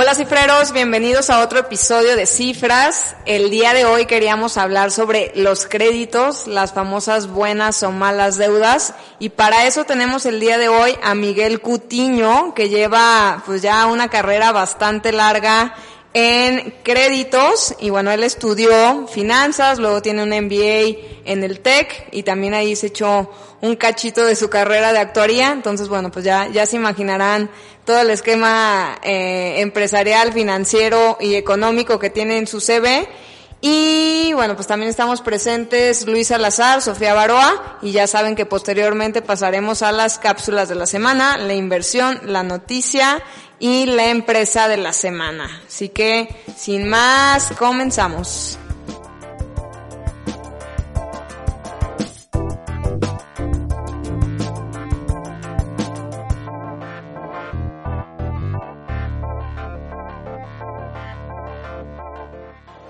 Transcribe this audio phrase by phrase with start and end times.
[0.00, 3.16] Hola cifreros, bienvenidos a otro episodio de Cifras.
[3.24, 8.94] El día de hoy queríamos hablar sobre los créditos, las famosas buenas o malas deudas
[9.18, 13.86] y para eso tenemos el día de hoy a Miguel Cutiño que lleva pues ya
[13.86, 15.74] una carrera bastante larga
[16.18, 22.24] en créditos y bueno, él estudió finanzas, luego tiene un MBA en el TEC y
[22.24, 26.48] también ahí se echó un cachito de su carrera de actuaría, entonces bueno, pues ya,
[26.48, 27.50] ya se imaginarán
[27.84, 33.08] todo el esquema eh, empresarial, financiero y económico que tiene en su CV.
[33.60, 39.20] Y bueno, pues también estamos presentes Luis Salazar, Sofía Baroa, y ya saben que posteriormente
[39.20, 43.20] pasaremos a las cápsulas de la semana, la inversión, la noticia
[43.58, 45.62] y la empresa de la semana.
[45.66, 48.58] Así que, sin más, comenzamos.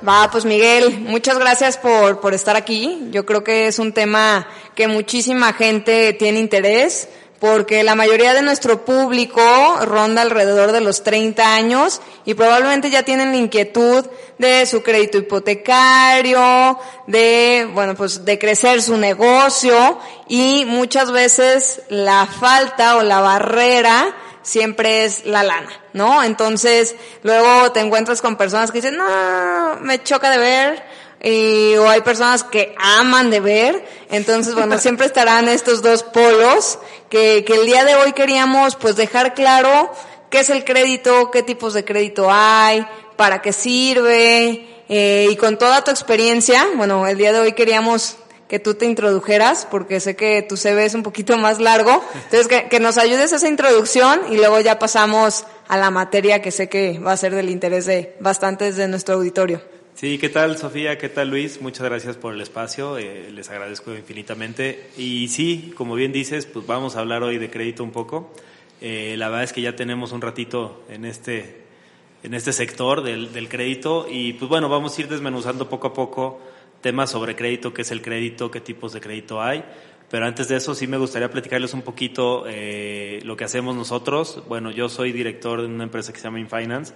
[0.08, 3.08] Va, pues Miguel, muchas gracias por, por estar aquí.
[3.10, 8.42] Yo creo que es un tema que muchísima gente tiene interés porque la mayoría de
[8.42, 9.40] nuestro público
[9.82, 14.04] ronda alrededor de los 30 años y probablemente ya tienen la inquietud
[14.38, 22.26] de su crédito hipotecario, de, bueno, pues de crecer su negocio y muchas veces la
[22.26, 26.22] falta o la barrera siempre es la lana, ¿no?
[26.22, 30.82] Entonces, luego te encuentras con personas que dicen, no, me choca de ver,
[31.22, 36.78] y, o hay personas que aman de ver, entonces bueno, siempre estarán estos dos polos
[37.08, 39.90] que, que el día de hoy queríamos pues dejar claro
[40.30, 45.58] qué es el crédito, qué tipos de crédito hay, para qué sirve, eh, y con
[45.58, 48.16] toda tu experiencia, bueno, el día de hoy queríamos
[48.48, 52.02] que tú te introdujeras, porque sé que tu CV es un poquito más largo.
[52.14, 56.40] Entonces, que, que, nos ayudes a esa introducción y luego ya pasamos a la materia
[56.40, 59.60] que sé que va a ser del interés de bastantes de nuestro auditorio.
[59.98, 60.96] Sí, ¿qué tal Sofía?
[60.96, 61.60] ¿Qué tal Luis?
[61.60, 64.90] Muchas gracias por el espacio, eh, les agradezco infinitamente.
[64.96, 68.32] Y sí, como bien dices, pues vamos a hablar hoy de crédito un poco.
[68.80, 71.64] Eh, la verdad es que ya tenemos un ratito en este,
[72.22, 75.94] en este sector del, del crédito y pues bueno, vamos a ir desmenuzando poco a
[75.94, 76.40] poco
[76.80, 79.64] temas sobre crédito, qué es el crédito, qué tipos de crédito hay.
[80.08, 84.44] Pero antes de eso sí me gustaría platicarles un poquito eh, lo que hacemos nosotros.
[84.46, 86.94] Bueno, yo soy director de una empresa que se llama InFinance.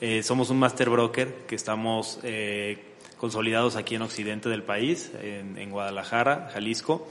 [0.00, 2.78] Eh, somos un master broker que estamos eh,
[3.18, 7.06] consolidados aquí en occidente del país, en, Guadalajara, Jalisco.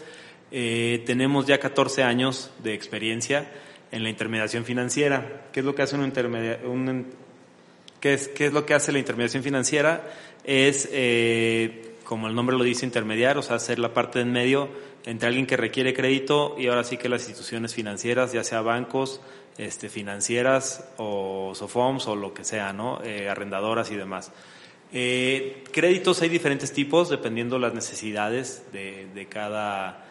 [0.51, 3.51] Eh, tenemos ya 14 años de experiencia
[3.91, 5.45] en la intermediación financiera.
[5.51, 7.05] ¿Qué es lo que hace un
[7.99, 10.11] ¿qué, es, ¿Qué es lo que hace la intermediación financiera?
[10.43, 10.89] Es
[12.03, 14.67] como el nombre lo dice, intermediar, o sea, hacer la parte en medio
[15.05, 19.21] entre alguien que requiere crédito y ahora sí que las instituciones financieras, ya sea bancos,
[19.59, 23.01] este, financieras o SOFOMS o lo que sea, ¿no?
[23.03, 24.31] Eh, arrendadoras y demás.
[24.93, 30.05] Eh, créditos hay diferentes tipos dependiendo las necesidades de, de cada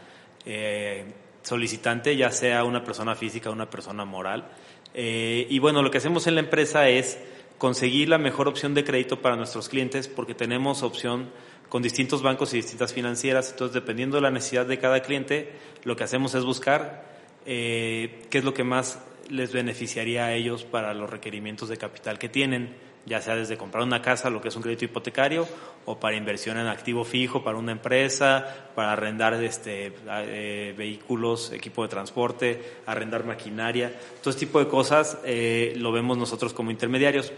[0.45, 1.07] eh,
[1.43, 4.51] solicitante, ya sea una persona física o una persona moral.
[4.95, 7.19] Y bueno, lo que hacemos en la empresa es
[7.57, 11.31] conseguir la mejor opción de crédito para nuestros clientes porque tenemos opción
[11.69, 13.51] con distintos bancos y distintas financieras.
[13.53, 15.53] Entonces, dependiendo de la necesidad de cada cliente,
[15.85, 17.07] lo que hacemos es buscar
[17.45, 18.99] qué es lo que más
[19.31, 22.75] les beneficiaría a ellos para los requerimientos de capital que tienen,
[23.07, 25.49] ya sea desde comprar una casa, lo que es un crédito hipotecario,
[25.85, 31.83] o para inversión en activo fijo para una empresa, para arrendar este, eh, vehículos, equipo
[31.83, 37.33] de transporte, arrendar maquinaria, todo este tipo de cosas eh, lo vemos nosotros como intermediarios.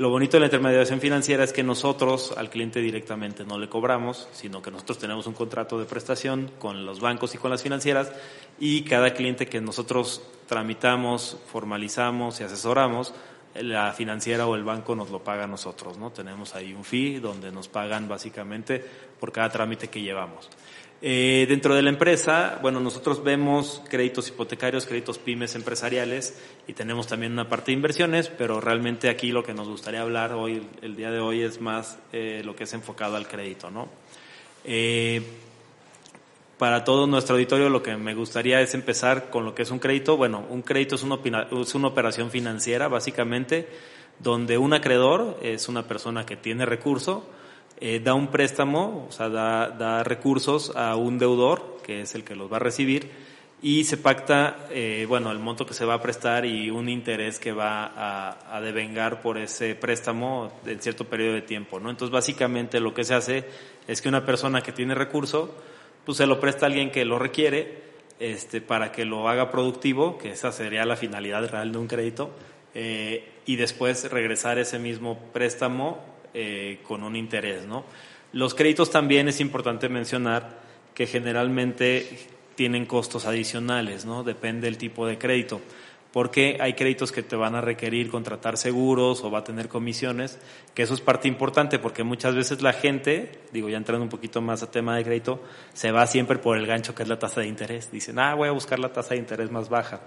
[0.00, 4.30] Lo bonito de la intermediación financiera es que nosotros al cliente directamente no le cobramos,
[4.32, 8.10] sino que nosotros tenemos un contrato de prestación con los bancos y con las financieras
[8.58, 13.12] y cada cliente que nosotros tramitamos, formalizamos y asesoramos,
[13.54, 16.10] la financiera o el banco nos lo paga a nosotros, ¿no?
[16.12, 18.82] Tenemos ahí un fee donde nos pagan básicamente
[19.20, 20.48] por cada trámite que llevamos.
[21.02, 27.06] Eh, dentro de la empresa, bueno, nosotros vemos créditos hipotecarios, créditos pymes empresariales y tenemos
[27.06, 30.96] también una parte de inversiones, pero realmente aquí lo que nos gustaría hablar hoy, el
[30.96, 33.88] día de hoy, es más eh, lo que es enfocado al crédito, ¿no?
[34.64, 35.22] Eh,
[36.58, 39.78] para todo nuestro auditorio lo que me gustaría es empezar con lo que es un
[39.78, 40.18] crédito.
[40.18, 41.18] Bueno, un crédito es una,
[41.50, 43.66] es una operación financiera, básicamente,
[44.18, 47.24] donde un acreedor es una persona que tiene recurso,
[47.80, 52.24] eh, da un préstamo, o sea, da, da, recursos a un deudor, que es el
[52.24, 53.10] que los va a recibir,
[53.62, 57.38] y se pacta, eh, bueno, el monto que se va a prestar y un interés
[57.38, 57.92] que va
[58.54, 61.90] a, devengar por ese préstamo en cierto periodo de tiempo, ¿no?
[61.90, 63.44] Entonces, básicamente lo que se hace
[63.86, 65.54] es que una persona que tiene recurso,
[66.04, 70.18] pues se lo presta a alguien que lo requiere, este, para que lo haga productivo,
[70.18, 72.30] que esa sería la finalidad real de un crédito,
[72.74, 75.98] eh, y después regresar ese mismo préstamo
[76.34, 77.84] eh, con un interés, ¿no?
[78.32, 80.60] Los créditos también es importante mencionar
[80.94, 82.18] que generalmente
[82.54, 84.22] tienen costos adicionales, ¿no?
[84.22, 85.60] Depende del tipo de crédito.
[86.12, 90.38] Porque hay créditos que te van a requerir contratar seguros o va a tener comisiones,
[90.74, 94.40] que eso es parte importante porque muchas veces la gente, digo ya entrando un poquito
[94.40, 95.40] más a tema de crédito,
[95.72, 97.92] se va siempre por el gancho que es la tasa de interés.
[97.92, 100.00] Dicen, ah, voy a buscar la tasa de interés más baja.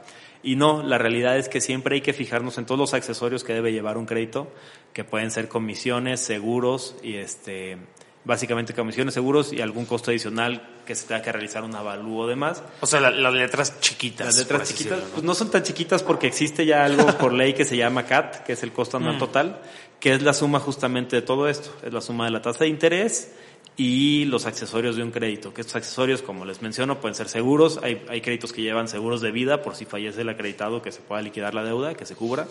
[0.44, 3.53] Y no, la realidad es que siempre hay que fijarnos en todos los accesorios que
[3.53, 4.51] debe llevar un crédito,
[4.91, 7.77] que pueden ser comisiones, seguros y este,
[8.25, 12.35] básicamente comisiones, seguros y algún costo adicional que se tenga que realizar un avalúo de
[12.35, 12.63] más.
[12.81, 14.27] O sea, las letras chiquitas.
[14.27, 15.05] Las letras chiquitas, ¿no?
[15.05, 18.43] pues no son tan chiquitas porque existe ya algo por ley que se llama CAT,
[18.43, 19.19] que es el costo anual mm.
[19.19, 19.61] total,
[19.99, 21.75] que es la suma justamente de todo esto.
[21.83, 23.31] Es la suma de la tasa de interés
[23.75, 25.53] y los accesorios de un crédito.
[25.53, 27.79] Que estos accesorios, como les menciono, pueden ser seguros.
[27.83, 31.01] Hay, hay créditos que llevan seguros de vida por si fallece el acreditado que se
[31.01, 32.47] pueda liquidar la deuda, que se cubra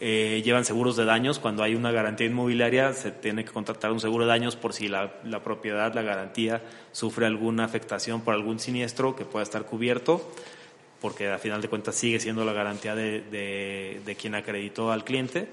[0.00, 1.38] eh, llevan seguros de daños.
[1.38, 4.88] Cuando hay una garantía inmobiliaria, se tiene que contratar un seguro de daños por si
[4.88, 6.62] la, la propiedad, la garantía,
[6.92, 10.30] sufre alguna afectación por algún siniestro que pueda estar cubierto,
[11.00, 15.04] porque a final de cuentas sigue siendo la garantía de, de, de quien acreditó al
[15.04, 15.48] cliente.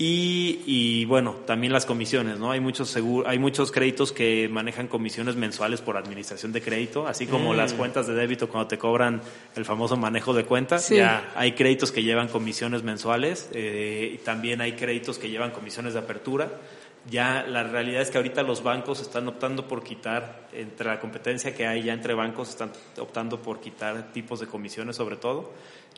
[0.00, 2.52] Y, y, bueno, también las comisiones, ¿no?
[2.52, 2.96] Hay muchos
[3.26, 7.76] hay muchos créditos que manejan comisiones mensuales por administración de crédito, así como las mm.
[7.76, 9.20] cuentas de débito cuando te cobran
[9.56, 10.88] el famoso manejo de cuentas.
[10.90, 15.94] Ya hay créditos que llevan comisiones mensuales eh, y también hay créditos que llevan comisiones
[15.94, 16.48] de apertura.
[17.10, 21.56] Ya la realidad es que ahorita los bancos están optando por quitar, entre la competencia
[21.56, 25.50] que hay ya entre bancos, están optando por quitar tipos de comisiones sobre todo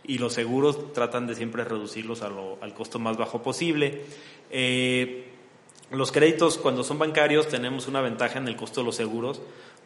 [0.05, 4.03] y los seguros tratan de siempre reducirlos al costo más bajo posible.
[4.51, 5.30] Eh,
[5.91, 9.41] los créditos, cuando son bancarios, tenemos una ventaja en el costo de los seguros,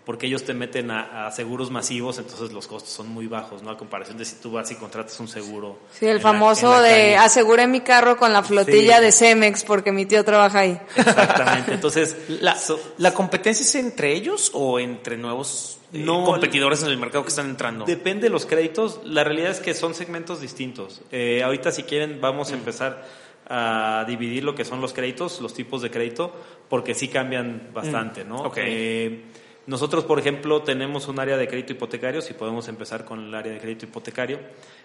[0.04, 3.70] porque ellos te meten a, seguros masivos, entonces los costos son muy bajos, ¿no?
[3.70, 5.78] A comparación de si tú vas y contratas un seguro.
[5.92, 10.22] Sí, el famoso de aseguré mi carro con la flotilla de Cemex porque mi tío
[10.22, 10.78] trabaja ahí.
[10.96, 11.72] Exactamente.
[11.74, 12.56] Entonces, ¿La,
[12.98, 17.30] ¿la competencia es entre ellos o entre nuevos eh, no, competidores en el mercado que
[17.30, 17.86] están entrando?
[17.86, 19.00] Depende de los créditos.
[19.04, 21.00] La realidad es que son segmentos distintos.
[21.12, 22.58] Eh, ahorita, si quieren, vamos a mm.
[22.58, 23.04] empezar
[23.46, 26.32] a dividir lo que son los créditos, los tipos de crédito,
[26.68, 28.28] porque sí cambian bastante, mm.
[28.28, 28.36] ¿no?
[28.44, 28.64] Okay.
[28.66, 29.24] Eh,
[29.66, 33.52] nosotros, por ejemplo, tenemos un área de crédito hipotecario, si podemos empezar con el área
[33.52, 34.38] de crédito hipotecario.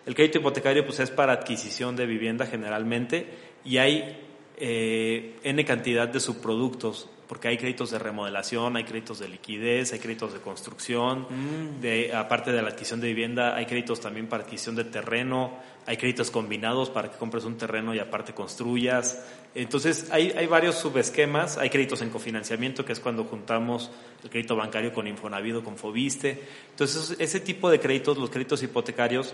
[0.05, 3.27] El crédito hipotecario pues, es para adquisición de vivienda generalmente
[3.65, 4.17] y hay
[4.55, 9.99] eh, N cantidad de subproductos, porque hay créditos de remodelación, hay créditos de liquidez, hay
[9.99, 11.81] créditos de construcción, mm.
[11.81, 15.59] de, aparte de la adquisición de vivienda, hay créditos también para adquisición de terreno,
[15.89, 19.25] hay créditos combinados para que compres un terreno y aparte construyas.
[19.55, 23.89] Entonces, hay, hay varios subesquemas, hay créditos en cofinanciamiento, que es cuando juntamos
[24.23, 26.43] el crédito bancario con Infonavit con Fobiste.
[26.69, 29.33] Entonces, ese tipo de créditos, los créditos hipotecarios,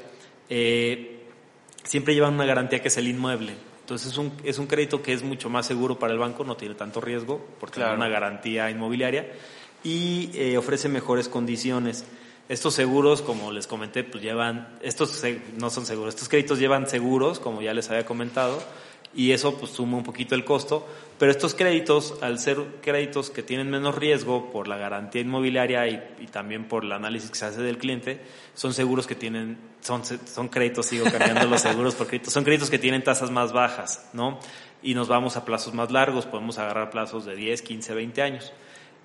[0.49, 1.25] eh,
[1.83, 3.51] siempre llevan una garantía que es el inmueble.
[3.81, 6.55] Entonces, es un, es un crédito que es mucho más seguro para el banco, no
[6.55, 9.29] tiene tanto riesgo, porque tiene una garantía inmobiliaria
[9.83, 12.05] y eh, ofrece mejores condiciones.
[12.47, 15.23] Estos seguros, como les comenté, pues llevan, estos
[15.57, 18.61] no son seguros, estos créditos llevan seguros, como ya les había comentado,
[19.15, 20.85] y eso pues suma un poquito el costo,
[21.17, 26.27] pero estos créditos, al ser créditos que tienen menos riesgo por la garantía inmobiliaria y,
[26.27, 28.21] también por el análisis que se hace del cliente,
[28.53, 32.69] son seguros que tienen, son, son créditos, sigo cambiando los seguros por créditos, son créditos
[32.69, 34.39] que tienen tasas más bajas, ¿no?
[34.83, 38.53] Y nos vamos a plazos más largos, podemos agarrar plazos de 10, 15, 20 años.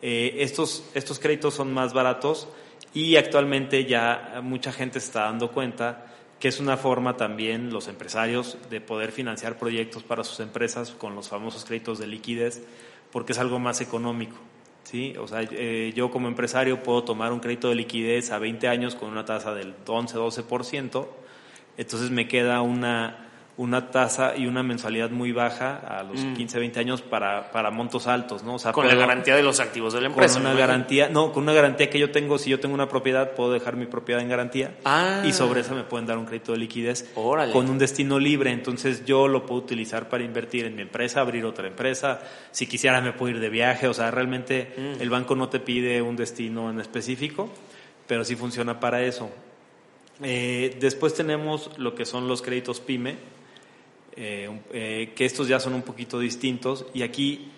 [0.03, 2.49] Eh, estos, estos créditos son más baratos
[2.93, 6.07] y actualmente ya mucha gente está dando cuenta
[6.41, 11.15] que es una forma también los empresarios de poder financiar proyectos para sus empresas con
[11.15, 12.63] los famosos créditos de liquidez,
[13.13, 14.37] porque es algo más económico.
[14.85, 15.15] ¿sí?
[15.19, 18.95] O sea, eh, yo como empresario puedo tomar un crédito de liquidez a 20 años
[18.95, 21.07] con una tasa del 11-12%,
[21.77, 23.30] entonces me queda una
[23.61, 26.61] una tasa y una mensualidad muy baja a los 15, mm.
[26.61, 28.55] 20 años para, para montos altos, ¿no?
[28.55, 30.40] O sea, con la garantía de los activos de la empresa.
[30.40, 33.33] Con una garantía, no, con una garantía que yo tengo, si yo tengo una propiedad,
[33.33, 35.23] puedo dejar mi propiedad en garantía ah.
[35.26, 39.05] y sobre eso me pueden dar un crédito de liquidez con un destino libre, entonces
[39.05, 43.12] yo lo puedo utilizar para invertir en mi empresa, abrir otra empresa, si quisiera me
[43.12, 45.02] puedo ir de viaje, o sea, realmente mm.
[45.02, 47.50] el banco no te pide un destino en específico,
[48.07, 49.29] pero sí funciona para eso.
[50.23, 53.17] Eh, después tenemos lo que son los créditos PYME,
[54.23, 56.85] eh, eh, que estos ya son un poquito distintos.
[56.93, 57.50] Y aquí,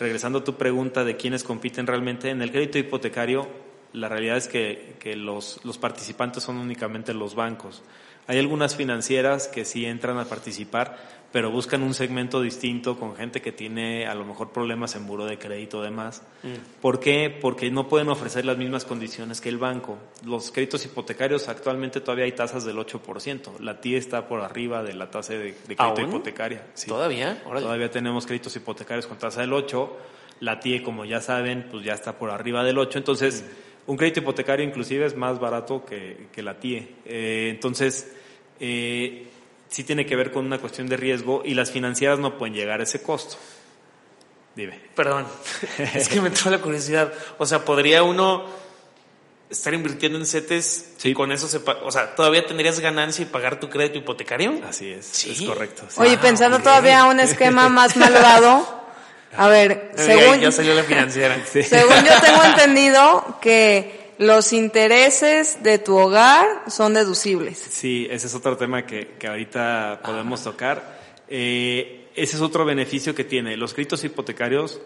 [0.00, 3.46] regresando a tu pregunta de quiénes compiten realmente, en el crédito hipotecario
[3.92, 7.82] La realidad es que, que los, los participantes son únicamente los bancos.
[8.26, 10.98] Hay algunas financieras que sí entran a participar,
[11.30, 15.26] pero buscan un segmento distinto con gente que tiene a lo mejor problemas en buro
[15.26, 16.22] de crédito demás.
[16.42, 16.80] Mm.
[16.80, 17.28] ¿Por qué?
[17.28, 19.98] Porque no pueden ofrecer las mismas condiciones que el banco.
[20.24, 23.58] Los créditos hipotecarios actualmente todavía hay tasas del 8%.
[23.60, 26.64] La TIE está por arriba de la tasa de, crédito hipotecaria.
[26.86, 27.42] ¿Todavía?
[27.42, 29.96] Todavía tenemos créditos hipotecarios con tasa del 8.
[30.40, 32.96] La TIE, como ya saben, pues ya está por arriba del 8.
[32.98, 33.44] Entonces,
[33.86, 33.90] mm.
[33.90, 36.94] un crédito hipotecario inclusive es más barato que, que la TIE.
[37.04, 38.14] Eh, entonces,
[38.60, 39.27] eh,
[39.68, 42.80] sí tiene que ver con una cuestión de riesgo y las financieras no pueden llegar
[42.80, 43.36] a ese costo.
[44.54, 44.80] Dime.
[44.94, 45.26] Perdón,
[45.94, 47.12] es que me entró la curiosidad.
[47.38, 48.44] O sea, ¿podría uno
[49.50, 53.60] estar invirtiendo en CETES y con eso se o sea, todavía tendrías ganancia y pagar
[53.60, 54.60] tu crédito hipotecario?
[54.68, 55.30] Así es, ¿Sí?
[55.30, 55.84] es correcto.
[55.96, 58.66] Oye, pensando todavía un esquema más malvado,
[59.36, 61.38] a ver, según ya salió la financiera.
[61.44, 67.58] Según yo tengo entendido que los intereses de tu hogar son deducibles.
[67.58, 70.98] Sí, ese es otro tema que, que ahorita podemos tocar.
[71.28, 73.56] Eh, ese es otro beneficio que tiene.
[73.56, 74.80] Los créditos hipotecarios,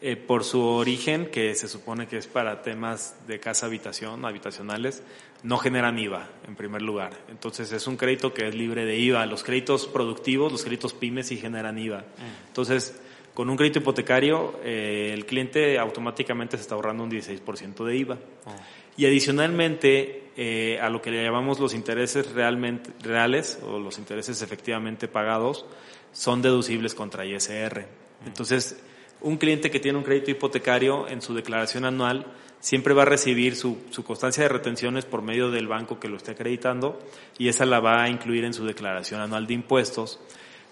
[0.00, 5.02] eh, por su origen, que se supone que es para temas de casa habitación, habitacionales,
[5.42, 7.12] no generan IVA, en primer lugar.
[7.28, 9.26] Entonces es un crédito que es libre de IVA.
[9.26, 11.98] Los créditos productivos, los créditos pymes sí generan IVA.
[11.98, 12.46] Mm.
[12.48, 12.94] Entonces,
[13.34, 18.18] con un crédito hipotecario, eh, el cliente automáticamente se está ahorrando un 16% de IVA.
[18.46, 18.56] Ah.
[18.96, 24.42] Y adicionalmente, eh, a lo que le llamamos los intereses realmente reales o los intereses
[24.42, 25.64] efectivamente pagados,
[26.12, 27.80] son deducibles contra ISR.
[27.80, 28.26] Mm.
[28.26, 28.82] Entonces,
[29.22, 32.26] un cliente que tiene un crédito hipotecario en su declaración anual
[32.60, 36.16] siempre va a recibir su, su, constancia de retenciones por medio del banco que lo
[36.16, 36.98] esté acreditando
[37.38, 40.20] y esa la va a incluir en su declaración anual de impuestos.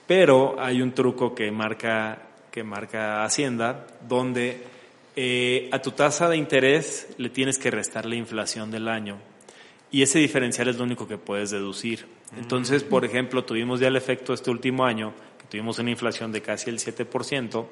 [0.07, 4.62] Pero hay un truco que marca que marca Hacienda, donde
[5.16, 9.19] eh, a tu tasa de interés le tienes que restar la inflación del año.
[9.90, 12.07] Y ese diferencial es lo único que puedes deducir.
[12.37, 16.42] Entonces, por ejemplo, tuvimos ya el efecto este último año, que tuvimos una inflación de
[16.42, 17.66] casi el 7%,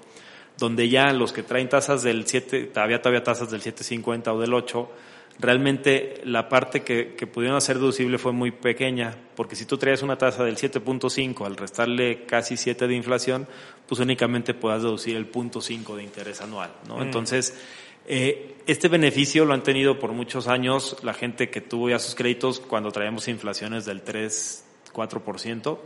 [0.59, 4.53] donde ya los que traen tasas del 7, todavía todavía tasas del 7.50 o del
[4.53, 4.91] 8,
[5.39, 10.19] realmente la parte que, pudieron hacer deducible fue muy pequeña, porque si tú traes una
[10.19, 13.47] tasa del 7.5 al restarle casi 7 de inflación,
[13.87, 16.99] pues únicamente puedas deducir el 0.5 de interés anual, ¿no?
[16.99, 17.03] Mm.
[17.03, 17.55] Entonces,
[18.07, 22.15] eh, este beneficio lo han tenido por muchos años la gente que tuvo ya sus
[22.15, 25.79] créditos cuando traíamos inflaciones del 3, 4%, mm.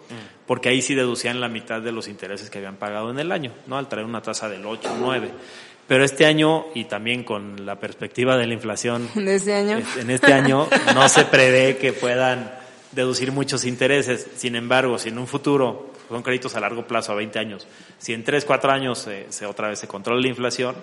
[0.47, 3.53] porque ahí sí deducían la mitad de los intereses que habían pagado en el año,
[3.67, 3.77] ¿no?
[3.77, 5.31] Al traer una tasa del 8, 9.
[5.93, 9.79] Pero este año, y también con la perspectiva de la inflación, este año?
[9.99, 12.51] en este año no se prevé que puedan
[12.93, 14.27] deducir muchos intereses.
[14.37, 17.69] Sin embargo, si en un futuro son créditos a largo plazo, a 20 años,
[17.99, 20.77] si en 3, 4 años se, otra vez se controla la inflación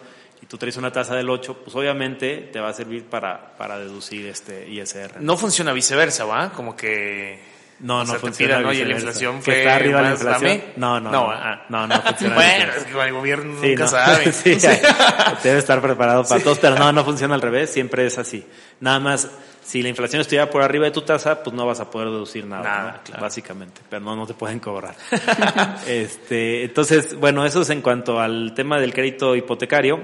[0.43, 3.79] y tú traes una tasa del 8, pues obviamente te va a servir para, para
[3.79, 5.21] deducir este ISR.
[5.21, 6.51] No funciona viceversa, ¿va?
[6.51, 7.39] Como que
[7.79, 8.59] no, no funciona.
[8.59, 8.73] ¿no?
[8.73, 10.61] Y la inflación fue que está arriba la inflación.
[10.75, 12.35] No, no, no, no, no, no funciona.
[12.35, 14.31] bueno, es que el gobierno nunca sabe.
[14.31, 14.57] sí,
[15.43, 18.45] debe estar preparado para todos, pero no, no funciona al revés, siempre es así.
[18.79, 19.29] Nada más,
[19.63, 22.45] si la inflación estuviera por arriba de tu tasa, pues no vas a poder deducir
[22.45, 23.21] nada, nada claro.
[23.21, 24.95] básicamente, pero no, no te pueden cobrar.
[25.87, 30.01] este, entonces, bueno, eso es en cuanto al tema del crédito hipotecario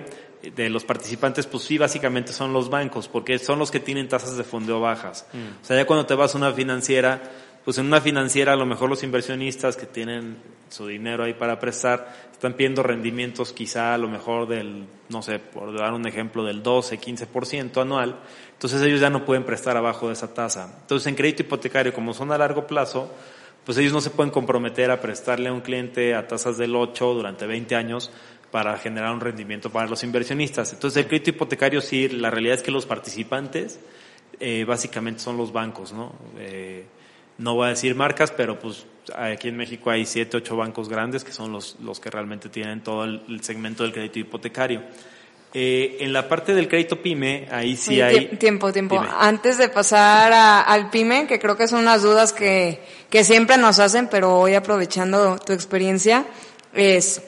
[0.53, 4.37] de los participantes, pues sí, básicamente son los bancos, porque son los que tienen tasas
[4.37, 5.25] de fondeo bajas.
[5.33, 5.61] Mm.
[5.61, 7.21] O sea, ya cuando te vas a una financiera,
[7.65, 10.37] pues en una financiera a lo mejor los inversionistas que tienen
[10.69, 15.39] su dinero ahí para prestar están pidiendo rendimientos quizá a lo mejor del, no sé,
[15.39, 18.19] por dar un ejemplo, del 12, 15% anual.
[18.53, 20.77] Entonces ellos ya no pueden prestar abajo de esa tasa.
[20.81, 23.11] Entonces en crédito hipotecario, como son a largo plazo,
[23.65, 27.15] pues ellos no se pueden comprometer a prestarle a un cliente a tasas del 8
[27.15, 28.11] durante 20 años
[28.51, 30.71] para generar un rendimiento para los inversionistas.
[30.71, 33.79] Entonces el crédito hipotecario sí, la realidad es que los participantes
[34.39, 36.13] eh, básicamente son los bancos, ¿no?
[36.37, 36.85] Eh,
[37.37, 41.23] no voy a decir marcas, pero pues aquí en México hay siete, ocho bancos grandes
[41.23, 44.83] que son los, los que realmente tienen todo el, segmento del crédito hipotecario.
[45.53, 48.27] Eh, en la parte del crédito PYME, ahí sí hay...
[48.37, 49.01] Tiempo, tiempo.
[49.17, 53.79] Antes de pasar al PYME, que creo que son unas dudas que, que siempre nos
[53.79, 56.25] hacen, pero hoy aprovechando tu experiencia,
[56.73, 57.21] es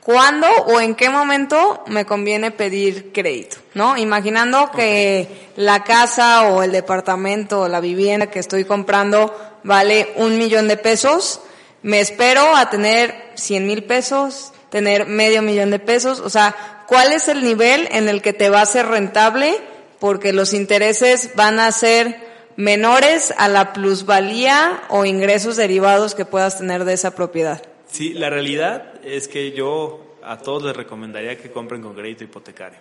[0.00, 3.58] ¿Cuándo o en qué momento me conviene pedir crédito?
[3.74, 3.96] ¿No?
[3.96, 10.38] Imaginando que la casa o el departamento o la vivienda que estoy comprando vale un
[10.38, 11.40] millón de pesos,
[11.82, 17.12] me espero a tener cien mil pesos, tener medio millón de pesos, o sea, ¿cuál
[17.12, 19.56] es el nivel en el que te va a ser rentable?
[19.98, 26.58] Porque los intereses van a ser menores a la plusvalía o ingresos derivados que puedas
[26.58, 27.62] tener de esa propiedad.
[27.90, 32.78] Sí, la realidad es que yo a todos les recomendaría que compren con crédito hipotecario.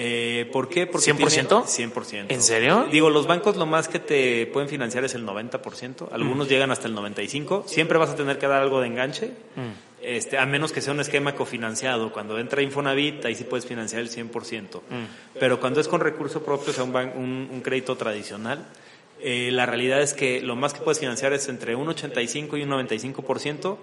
[0.00, 0.86] Eh, ¿Por qué?
[0.86, 1.64] Porque ¿100%?
[1.74, 2.26] Tiene 100%.
[2.28, 2.86] ¿En serio?
[2.92, 6.50] Digo, los bancos lo más que te pueden financiar es el 90%, algunos Mm.
[6.50, 9.70] llegan hasta el 95%, siempre vas a tener que dar algo de enganche, Mm.
[10.00, 12.12] este, a menos que sea un esquema cofinanciado.
[12.12, 14.82] Cuando entra Infonavit, ahí sí puedes financiar el 100%.
[14.88, 15.38] Mm.
[15.40, 18.64] Pero cuando es con recurso propio, o sea, un, ban- un, un crédito tradicional,
[19.20, 22.62] eh, la realidad es que lo más que puedes financiar es entre un 85 y
[22.62, 23.78] un 95%,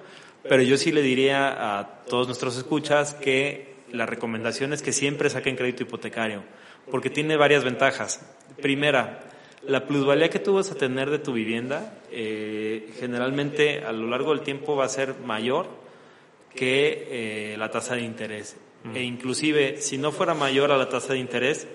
[0.48, 5.30] pero yo sí le diría a todos nuestros escuchas que la recomendación es que siempre
[5.30, 6.44] saquen crédito hipotecario,
[6.92, 8.26] porque tiene varias ventajas.
[8.62, 9.22] Primera,
[9.68, 14.32] la plusvalía que tú vas a tener de tu vivienda eh, generalmente a lo largo
[14.32, 15.68] del tiempo va a ser mayor
[16.54, 17.08] que
[17.54, 18.58] eh, la tasa de interés.
[18.94, 21.68] E inclusive, si no fuera mayor a la tasa de interés,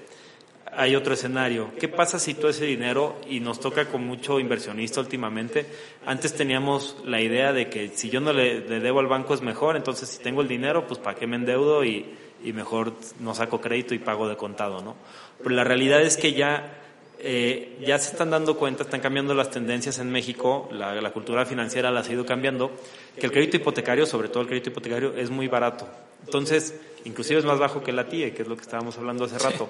[0.80, 1.72] hay otro escenario.
[1.78, 5.66] ¿Qué pasa si todo ese dinero, y nos toca con mucho inversionista últimamente,
[6.06, 9.76] antes teníamos la idea de que si yo no le, debo al banco es mejor,
[9.76, 12.06] entonces si tengo el dinero, pues para qué me endeudo y,
[12.54, 14.96] mejor no saco crédito y pago de contado, ¿no?
[15.42, 16.78] Pero la realidad es que ya,
[17.18, 21.44] eh, ya se están dando cuenta, están cambiando las tendencias en México, la, la cultura
[21.44, 22.70] financiera las ha ido cambiando,
[23.18, 25.86] que el crédito hipotecario, sobre todo el crédito hipotecario, es muy barato.
[26.24, 29.38] Entonces, inclusive es más bajo que la TIE, que es lo que estábamos hablando hace
[29.38, 29.68] rato.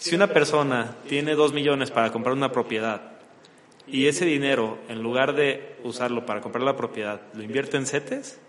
[0.00, 3.02] Si una persona tiene dos millones para comprar una propiedad
[3.86, 8.40] y ese dinero, en lugar de usarlo para comprar la propiedad, lo invierte en CETES,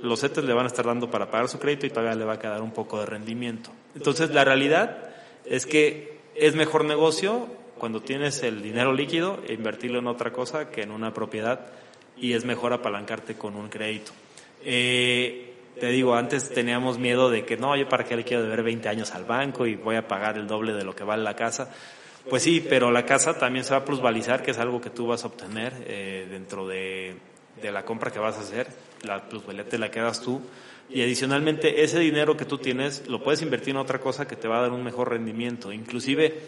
[0.00, 2.34] los CETES le van a estar dando para pagar su crédito y todavía le va
[2.34, 3.70] a quedar un poco de rendimiento.
[3.96, 5.10] Entonces, la realidad
[5.44, 10.70] es que es mejor negocio cuando tienes el dinero líquido e invertirlo en otra cosa
[10.70, 11.66] que en una propiedad
[12.16, 14.12] y es mejor apalancarte con un crédito.
[14.64, 18.62] Eh, te digo, antes teníamos miedo de que no, yo para qué le quiero deber
[18.62, 21.36] 20 años al banco y voy a pagar el doble de lo que vale la
[21.36, 21.72] casa.
[22.28, 25.06] Pues sí, pero la casa también se va a plusvalizar, que es algo que tú
[25.06, 27.16] vas a obtener eh, dentro de,
[27.60, 28.66] de la compra que vas a hacer.
[29.02, 30.40] La plusvalía te la quedas tú.
[30.90, 34.48] Y adicionalmente, ese dinero que tú tienes lo puedes invertir en otra cosa que te
[34.48, 35.72] va a dar un mejor rendimiento.
[35.72, 36.40] Inclusive,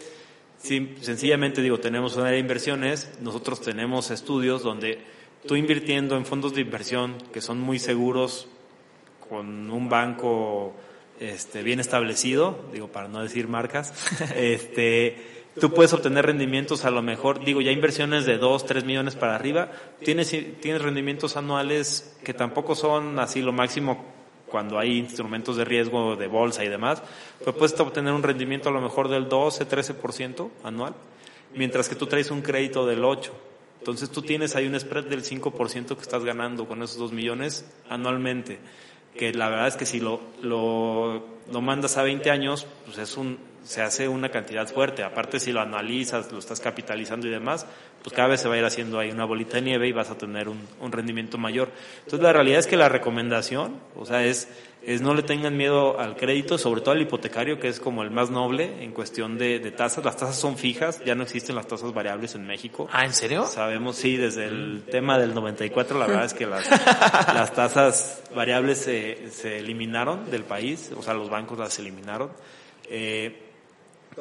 [0.63, 4.97] Sí, sencillamente digo, tenemos una área de inversiones, nosotros tenemos estudios donde
[5.45, 8.47] tú invirtiendo en fondos de inversión que son muy seguros,
[9.33, 10.73] con un banco
[11.19, 13.91] este, bien establecido, digo, para no decir marcas,
[14.35, 19.15] este, tú puedes obtener rendimientos a lo mejor, digo, ya inversiones de 2, 3 millones
[19.15, 19.71] para arriba,
[20.03, 20.29] tienes,
[20.61, 24.05] tienes rendimientos anuales que tampoco son así lo máximo
[24.51, 27.01] cuando hay instrumentos de riesgo de bolsa y demás,
[27.43, 30.93] pues puedes obtener un rendimiento a lo mejor del 12, 13% anual,
[31.55, 33.31] mientras que tú traes un crédito del 8%.
[33.79, 37.65] Entonces tú tienes ahí un spread del 5% que estás ganando con esos 2 millones
[37.89, 38.59] anualmente,
[39.17, 43.17] que la verdad es que si lo, lo, lo mandas a 20 años, pues es
[43.17, 45.03] un, se hace una cantidad fuerte.
[45.03, 47.65] Aparte si lo analizas, lo estás capitalizando y demás,
[48.01, 50.09] pues cada vez se va a ir haciendo ahí una bolita de nieve y vas
[50.09, 51.69] a tener un, un rendimiento mayor.
[51.99, 54.49] Entonces la realidad es que la recomendación, o sea, es,
[54.85, 58.11] es no le tengan miedo al crédito, sobre todo al hipotecario, que es como el
[58.11, 60.03] más noble en cuestión de, de tasas.
[60.03, 62.87] Las tasas son fijas, ya no existen las tasas variables en México.
[62.91, 63.45] Ah, ¿en serio?
[63.45, 66.69] Sabemos, sí, desde el tema del 94, la verdad es que las,
[67.33, 72.31] las tasas variables se, se eliminaron del país, o sea, los bancos las eliminaron.
[72.89, 73.49] Eh,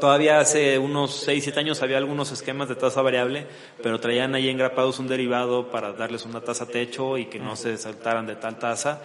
[0.01, 3.47] Todavía hace unos 6, 7 años había algunos esquemas de tasa variable,
[3.83, 7.77] pero traían ahí engrapados un derivado para darles una tasa techo y que no se
[7.77, 9.03] saltaran de tal tasa.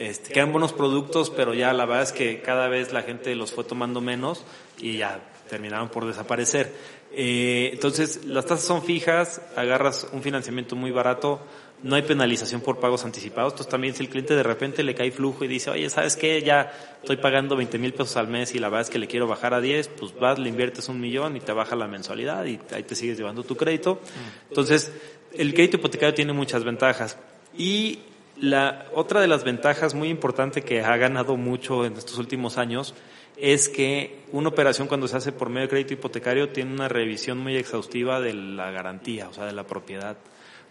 [0.00, 3.34] Este, que eran buenos productos, pero ya la verdad es que cada vez la gente
[3.34, 4.46] los fue tomando menos
[4.78, 6.72] y ya terminaron por desaparecer.
[7.12, 11.40] Eh, entonces, las tasas son fijas, agarras un financiamiento muy barato,
[11.82, 13.52] no hay penalización por pagos anticipados.
[13.52, 16.40] Entonces también si el cliente de repente le cae flujo y dice, oye, ¿sabes qué?
[16.40, 19.26] Ya estoy pagando 20 mil pesos al mes y la verdad es que le quiero
[19.26, 22.58] bajar a 10, pues vas, le inviertes un millón y te baja la mensualidad y
[22.72, 24.00] ahí te sigues llevando tu crédito.
[24.48, 24.92] Entonces,
[25.34, 27.18] el crédito hipotecario tiene muchas ventajas.
[27.54, 27.98] Y
[28.40, 32.94] la otra de las ventajas muy importante que ha ganado mucho en estos últimos años
[33.36, 37.38] es que una operación cuando se hace por medio de crédito hipotecario tiene una revisión
[37.38, 40.16] muy exhaustiva de la garantía, o sea, de la propiedad.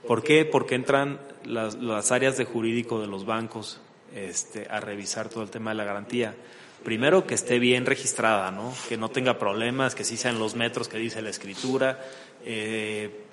[0.07, 0.45] ¿Por qué?
[0.45, 3.81] Porque entran las, áreas de jurídico de los bancos
[4.15, 6.35] este, a revisar todo el tema de la garantía.
[6.83, 8.73] Primero, que esté bien registrada, ¿no?
[8.87, 11.99] Que no tenga problemas, que sí sean los metros que dice la escritura.
[12.45, 13.25] Eh,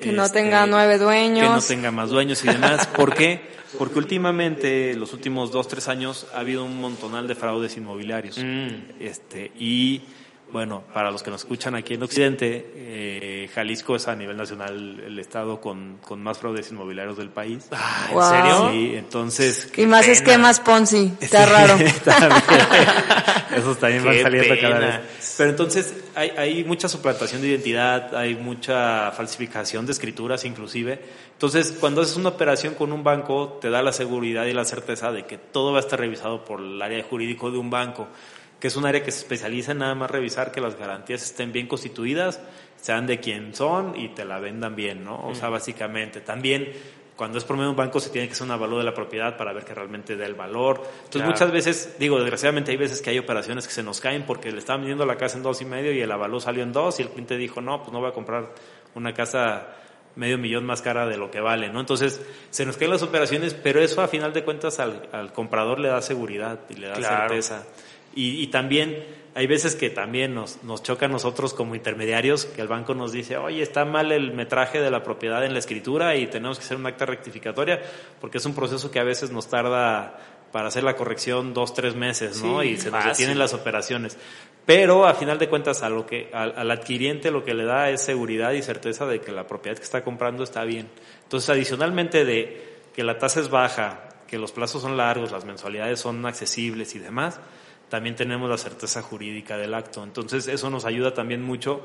[0.00, 1.46] que no tenga nueve dueños.
[1.46, 2.86] Que no tenga más dueños y demás.
[2.86, 3.40] ¿Por qué?
[3.76, 8.38] Porque últimamente, los últimos dos, tres años, ha habido un montonal de fraudes inmobiliarios.
[8.38, 9.00] Mm.
[9.00, 10.02] Este, y
[10.52, 15.00] bueno, para los que nos escuchan aquí en Occidente, eh, Jalisco es a nivel nacional
[15.04, 17.68] el estado con, con más fraudes inmobiliarios del país.
[17.72, 18.30] Ah, ¿En Wow.
[18.30, 18.70] serio?
[18.70, 19.72] Sí, entonces...
[19.76, 20.12] Y más pena.
[20.12, 21.12] esquemas Ponzi.
[21.20, 21.76] Está raro.
[22.04, 22.42] También.
[23.56, 25.34] Esos también van saliendo cada vez.
[25.36, 31.00] Pero entonces hay, hay mucha suplantación de identidad, hay mucha falsificación de escrituras inclusive.
[31.32, 35.12] Entonces, cuando haces una operación con un banco, te da la seguridad y la certeza
[35.12, 38.08] de que todo va a estar revisado por el área jurídico de un banco.
[38.60, 41.52] Que es un área que se especializa en nada más revisar que las garantías estén
[41.52, 42.40] bien constituidas,
[42.76, 45.26] sean de quién son y te la vendan bien, ¿no?
[45.26, 46.20] O sea, básicamente.
[46.20, 46.72] También
[47.18, 48.94] cuando es por medio de un banco se tiene que hacer un avalúo de la
[48.94, 50.80] propiedad para ver que realmente dé el valor.
[51.04, 54.52] Entonces muchas veces, digo, desgraciadamente hay veces que hay operaciones que se nos caen porque
[54.52, 57.00] le estaban vendiendo la casa en dos y medio y el avalúo salió en dos
[57.00, 58.54] y el cliente dijo, no, pues no voy a comprar
[58.94, 59.66] una casa
[60.14, 61.80] medio millón más cara de lo que vale, ¿no?
[61.80, 65.88] Entonces se nos caen las operaciones, pero eso a final de cuentas al, comprador le
[65.88, 67.64] da seguridad y le da certeza.
[68.18, 69.04] Y, y también
[69.36, 73.12] hay veces que también nos, nos choca a nosotros como intermediarios que el banco nos
[73.12, 76.64] dice, oye, está mal el metraje de la propiedad en la escritura y tenemos que
[76.64, 77.80] hacer un acta rectificatoria,
[78.20, 80.18] porque es un proceso que a veces nos tarda
[80.50, 82.64] para hacer la corrección dos, tres meses, ¿no?
[82.64, 84.18] y se nos detienen las operaciones.
[84.66, 87.88] Pero a final de cuentas a lo que, al, al, adquiriente lo que le da
[87.90, 90.88] es seguridad y certeza de que la propiedad que está comprando está bien.
[91.22, 96.00] Entonces, adicionalmente de que la tasa es baja, que los plazos son largos, las mensualidades
[96.00, 97.38] son accesibles y demás,
[97.88, 100.02] también tenemos la certeza jurídica del acto.
[100.02, 101.84] Entonces eso nos ayuda también mucho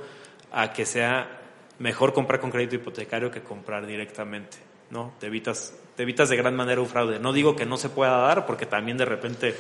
[0.51, 1.39] a que sea
[1.79, 4.57] mejor comprar con crédito hipotecario que comprar directamente,
[4.89, 5.13] ¿no?
[5.19, 7.19] Te evitas, te evitas de gran manera un fraude.
[7.19, 9.55] No digo que no se pueda dar, porque también de repente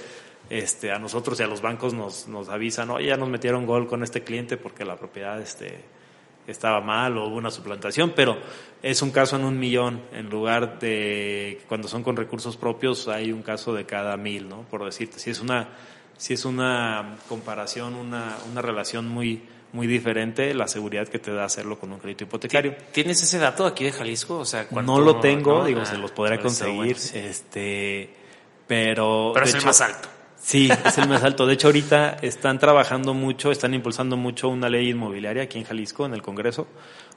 [0.49, 3.87] este, a nosotros y a los bancos nos, nos avisan, oye, ya nos metieron gol
[3.87, 5.79] con este cliente porque la propiedad este,
[6.47, 8.37] estaba mal o hubo una suplantación, pero
[8.81, 13.31] es un caso en un millón, en lugar de cuando son con recursos propios hay
[13.31, 14.63] un caso de cada mil, ¿no?
[14.63, 15.69] Por decirte, si es una
[16.17, 21.45] si es una comparación, una, una relación muy, muy diferente la seguridad que te da
[21.45, 22.75] hacerlo con un crédito hipotecario.
[22.91, 24.37] ¿Tienes ese dato aquí de Jalisco?
[24.37, 28.13] O sea, no lo tengo, digo, se los podrá conseguir, este,
[28.67, 29.31] pero...
[29.33, 30.07] Pero es el más alto.
[30.43, 31.45] Sí, es el más alto.
[31.47, 36.05] De hecho, ahorita están trabajando mucho, están impulsando mucho una ley inmobiliaria aquí en Jalisco,
[36.05, 36.67] en el Congreso,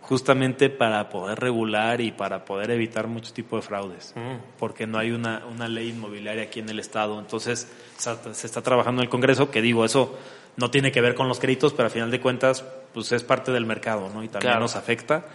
[0.01, 4.59] justamente para poder regular y para poder evitar mucho tipo de fraudes, mm.
[4.61, 7.19] porque no hay una, una ley inmobiliaria aquí en el Estado.
[7.19, 10.17] Entonces, se está trabajando en el Congreso, que digo, eso
[10.57, 13.51] no tiene que ver con los créditos, pero a final de cuentas, pues es parte
[13.51, 14.23] del mercado, ¿no?
[14.23, 15.27] Y también nos afecta.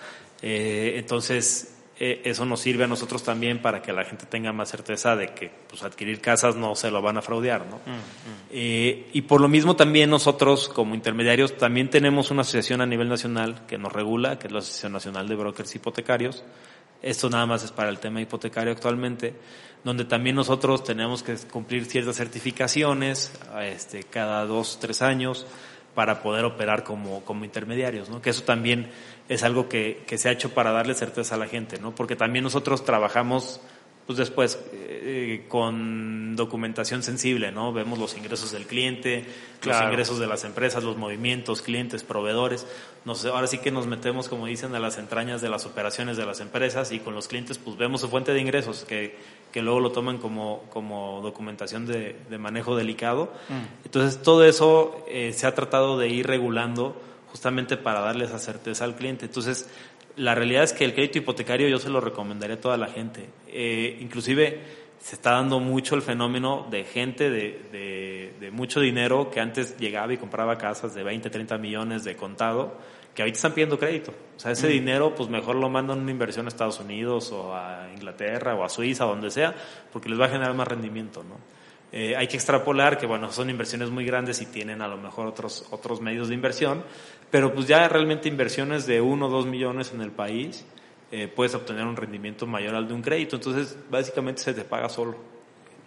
[0.41, 4.69] Eh, entonces, eh, eso nos sirve a nosotros también para que la gente tenga más
[4.69, 7.67] certeza de que pues, adquirir casas no se lo van a fraudear.
[7.67, 7.75] ¿no?
[7.75, 8.49] Mm, mm.
[8.49, 13.07] Eh, y por lo mismo también nosotros como intermediarios también tenemos una asociación a nivel
[13.07, 16.43] nacional que nos regula, que es la Asociación Nacional de Brokers Hipotecarios.
[17.03, 19.35] Esto nada más es para el tema hipotecario actualmente,
[19.83, 25.45] donde también nosotros tenemos que cumplir ciertas certificaciones este, cada dos, tres años
[25.93, 28.21] para poder operar como, como intermediarios, ¿no?
[28.21, 28.89] Que eso también
[29.31, 31.95] es algo que, que se ha hecho para darle certeza a la gente, ¿no?
[31.95, 33.61] Porque también nosotros trabajamos
[34.05, 37.71] pues después eh, con documentación sensible, ¿no?
[37.71, 39.23] Vemos los ingresos del cliente,
[39.63, 42.67] los ingresos de las empresas, los movimientos, clientes, proveedores.
[43.05, 46.25] Nos, ahora sí que nos metemos, como dicen, a las entrañas de las operaciones de
[46.25, 49.15] las empresas y con los clientes pues vemos su fuente de ingresos que,
[49.53, 53.31] que luego lo toman como, como documentación de, de manejo delicado.
[53.47, 53.85] Mm.
[53.85, 58.83] Entonces todo eso eh, se ha tratado de ir regulando justamente para darle esa certeza
[58.83, 59.25] al cliente.
[59.25, 59.69] Entonces,
[60.17, 63.29] la realidad es que el crédito hipotecario yo se lo recomendaría a toda la gente.
[63.47, 64.59] Eh, inclusive
[64.99, 70.13] se está dando mucho el fenómeno de gente de, de, mucho dinero que antes llegaba
[70.13, 72.77] y compraba casas de 20, 30 millones de contado,
[73.15, 74.13] que ahorita están pidiendo crédito.
[74.35, 74.71] O sea, ese mm.
[74.71, 78.69] dinero pues mejor lo mandan una inversión a Estados Unidos o a Inglaterra o a
[78.69, 79.55] Suiza, donde sea,
[79.91, 81.37] porque les va a generar más rendimiento, ¿no?
[81.93, 85.27] Eh, hay que extrapolar que, bueno, son inversiones muy grandes y tienen a lo mejor
[85.27, 86.83] otros, otros medios de inversión,
[87.31, 90.65] pero pues ya realmente inversiones de uno o dos millones en el país,
[91.11, 93.37] eh, puedes obtener un rendimiento mayor al de un crédito.
[93.37, 95.15] Entonces, básicamente se te paga solo.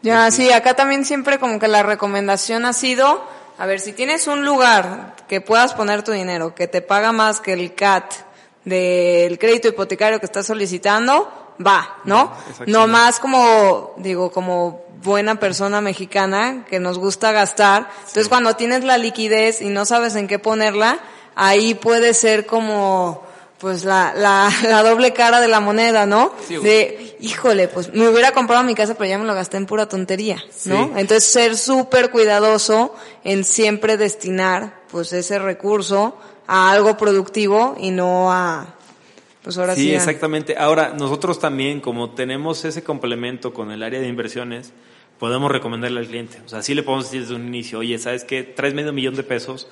[0.02, 3.24] Ya, sí, acá también siempre como que la recomendación ha sido,
[3.56, 7.40] a ver, si tienes un lugar que puedas poner tu dinero, que te paga más
[7.40, 8.12] que el CAT
[8.64, 12.32] del crédito hipotecario que estás solicitando, va, ¿no?
[12.66, 17.88] No más como, digo, como buena persona mexicana que nos gusta gastar.
[18.00, 20.98] Entonces cuando tienes la liquidez y no sabes en qué ponerla,
[21.34, 23.22] ahí puede ser como
[23.58, 26.32] pues la, la, la doble cara de la moneda, ¿no?
[26.48, 29.88] de, híjole, pues me hubiera comprado mi casa, pero ya me lo gasté en pura
[29.88, 30.92] tontería, ¿no?
[30.96, 32.94] Entonces ser súper cuidadoso
[33.24, 36.16] en siempre destinar pues ese recurso
[36.46, 38.74] a algo productivo y no a
[39.44, 39.82] pues ahora sí.
[39.82, 40.56] Sí, exactamente.
[40.56, 44.72] Ahora, nosotros también, como tenemos ese complemento con el área de inversiones,
[45.18, 46.38] podemos recomendarle al cliente.
[46.46, 48.42] O sea, sí le podemos decir desde un inicio, oye, ¿sabes qué?
[48.42, 49.68] Traes medio millón de pesos,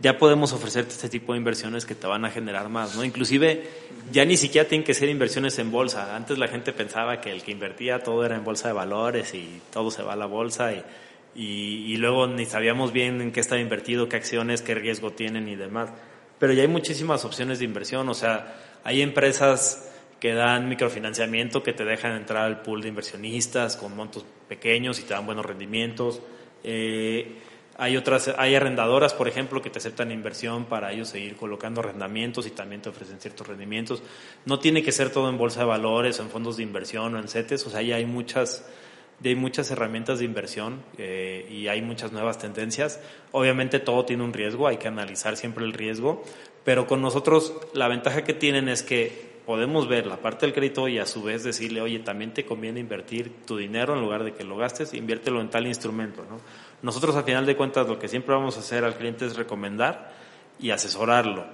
[0.00, 3.04] ya podemos ofrecerte este tipo de inversiones que te van a generar más, ¿no?
[3.04, 3.64] Inclusive,
[4.12, 6.16] ya ni siquiera tienen que ser inversiones en bolsa.
[6.16, 9.60] Antes la gente pensaba que el que invertía todo era en bolsa de valores y
[9.72, 10.82] todo se va a la bolsa y,
[11.34, 15.48] y, y luego ni sabíamos bien en qué estaba invertido, qué acciones, qué riesgo tienen
[15.48, 15.90] y demás.
[16.38, 21.72] Pero ya hay muchísimas opciones de inversión, o sea, hay empresas que dan microfinanciamiento, que
[21.72, 26.20] te dejan entrar al pool de inversionistas con montos pequeños y te dan buenos rendimientos.
[26.62, 27.38] Eh,
[27.80, 32.46] Hay otras, hay arrendadoras, por ejemplo, que te aceptan inversión para ellos seguir colocando arrendamientos
[32.46, 34.02] y también te ofrecen ciertos rendimientos.
[34.44, 37.18] No tiene que ser todo en bolsa de valores o en fondos de inversión o
[37.18, 38.68] en CETES, o sea, ya hay muchas,
[39.24, 43.00] hay muchas herramientas de inversión eh, y hay muchas nuevas tendencias.
[43.32, 46.22] Obviamente todo tiene un riesgo, hay que analizar siempre el riesgo,
[46.64, 50.86] pero con nosotros la ventaja que tienen es que podemos ver la parte del crédito
[50.86, 54.32] y a su vez decirle, oye, también te conviene invertir tu dinero en lugar de
[54.32, 56.40] que lo gastes, inviértelo en tal instrumento, ¿no?
[56.82, 60.12] Nosotros, a final de cuentas, lo que siempre vamos a hacer al cliente es recomendar
[60.58, 61.44] y asesorarlo.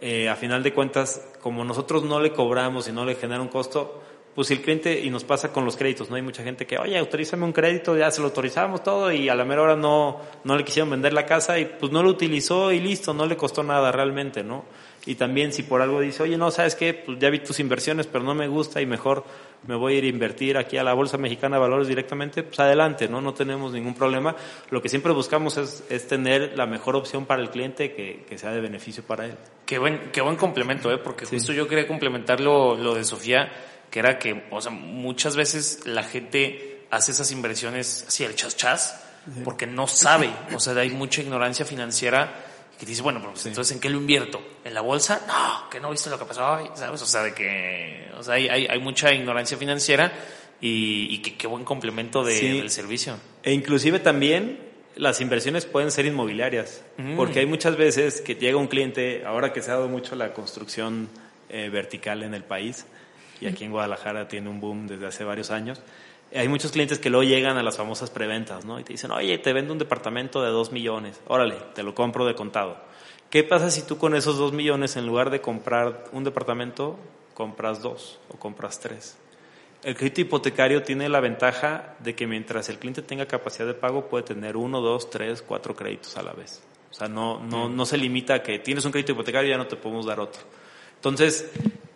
[0.00, 3.48] Eh, a final de cuentas, como nosotros no le cobramos y no le genera un
[3.48, 4.02] costo,
[4.34, 6.16] pues el cliente, y nos pasa con los créditos, ¿no?
[6.16, 9.34] Hay mucha gente que, oye, autorízame un crédito, ya se lo autorizamos todo y a
[9.34, 12.72] la mera hora no, no le quisieron vender la casa y pues no lo utilizó
[12.72, 14.64] y listo, no le costó nada realmente, ¿no?
[15.06, 16.94] Y también si por algo dice, oye, no, ¿sabes qué?
[16.94, 19.24] Pues ya vi tus inversiones, pero no me gusta y mejor
[19.66, 22.58] me voy a ir a invertir aquí a la Bolsa Mexicana de Valores directamente, pues
[22.60, 23.20] adelante, ¿no?
[23.20, 24.34] No tenemos ningún problema.
[24.70, 28.38] Lo que siempre buscamos es, es tener la mejor opción para el cliente que, que,
[28.38, 29.36] sea de beneficio para él.
[29.66, 30.98] Qué buen, qué buen complemento, ¿eh?
[30.98, 33.52] Porque justo yo quería complementar lo, lo de Sofía,
[33.90, 38.56] que era que, o sea, muchas veces la gente hace esas inversiones así al chas
[38.56, 39.00] chas,
[39.42, 43.80] porque no sabe, o sea, hay mucha ignorancia financiera que dice, bueno, pues entonces ¿en
[43.80, 44.42] qué lo invierto?
[44.64, 45.22] ¿En la bolsa?
[45.26, 47.00] No, que no viste lo que pasó hoy, ¿sabes?
[47.02, 50.12] O sea, de que, o sea, hay, hay, hay mucha ignorancia financiera
[50.60, 53.16] y, y qué buen complemento de, del servicio.
[53.42, 54.58] E inclusive también
[54.96, 57.16] las inversiones pueden ser inmobiliarias, mm.
[57.16, 60.32] porque hay muchas veces que llega un cliente, ahora que se ha dado mucho la
[60.32, 61.08] construcción
[61.48, 62.86] eh, vertical en el país,
[63.40, 65.80] y aquí en Guadalajara tiene un boom desde hace varios años,
[66.34, 68.80] hay muchos clientes que luego llegan a las famosas preventas, ¿no?
[68.80, 72.26] Y te dicen, oye, te vendo un departamento de dos millones, órale, te lo compro
[72.26, 72.76] de contado.
[73.30, 76.98] ¿Qué pasa si tú con esos dos millones, en lugar de comprar un departamento,
[77.34, 79.16] compras dos o compras tres?
[79.82, 84.08] El crédito hipotecario tiene la ventaja de que mientras el cliente tenga capacidad de pago,
[84.08, 86.62] puede tener uno, dos, tres, cuatro créditos a la vez.
[86.90, 89.58] O sea, no, no, no se limita a que tienes un crédito hipotecario y ya
[89.58, 90.42] no te podemos dar otro.
[90.96, 91.50] Entonces,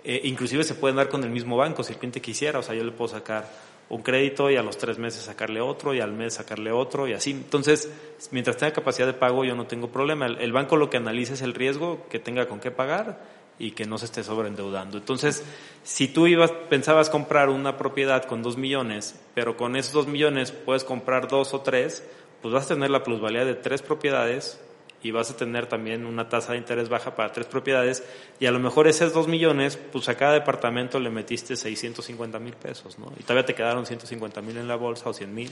[0.04, 2.58] eh, inclusive se pueden dar con el mismo banco si el cliente quisiera.
[2.58, 3.48] O sea, yo le puedo sacar
[3.90, 7.14] un crédito y a los tres meses sacarle otro y al mes sacarle otro y
[7.14, 7.30] así.
[7.30, 7.90] Entonces,
[8.30, 10.26] mientras tenga capacidad de pago yo no tengo problema.
[10.26, 13.86] El, banco lo que analiza es el riesgo que tenga con qué pagar y que
[13.86, 14.98] no se esté sobreendeudando.
[14.98, 15.42] Entonces,
[15.82, 20.52] si tú ibas, pensabas comprar una propiedad con dos millones, pero con esos dos millones
[20.52, 22.06] puedes comprar dos o tres,
[22.42, 24.60] pues vas a tener la plusvalía de tres propiedades
[25.02, 28.02] y vas a tener también una tasa de interés baja para tres propiedades
[28.40, 32.54] y a lo mejor esos dos millones, pues a cada departamento le metiste 650 mil
[32.54, 33.12] pesos, ¿no?
[33.18, 35.50] Y todavía te quedaron 150 mil en la bolsa o 100 mil.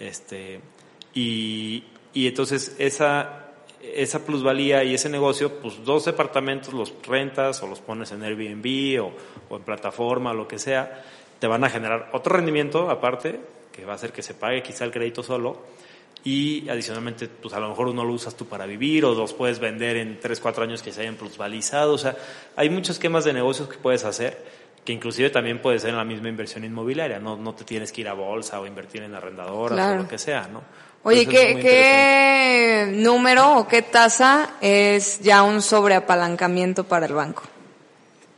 [0.00, 0.60] Este,
[1.12, 3.48] y, y entonces esa,
[3.82, 9.02] esa plusvalía y ese negocio, pues dos departamentos los rentas o los pones en Airbnb
[9.02, 9.12] o,
[9.50, 11.04] o en plataforma lo que sea,
[11.38, 13.38] te van a generar otro rendimiento aparte,
[13.70, 15.62] que va a hacer que se pague quizá el crédito solo
[16.24, 19.58] y adicionalmente, pues a lo mejor uno lo usas tú para vivir o los puedes
[19.58, 21.94] vender en 3, 4 años que se hayan plusvalizado.
[21.94, 22.16] O sea,
[22.56, 26.04] hay muchos esquemas de negocios que puedes hacer que inclusive también puede ser en la
[26.04, 27.18] misma inversión inmobiliaria.
[27.18, 30.16] No, no te tienes que ir a bolsa o invertir en arrendadoras o lo que
[30.16, 30.62] sea, ¿no?
[31.02, 37.42] Oye, ¿qué, ¿qué número o qué tasa es ya un sobreapalancamiento para el banco?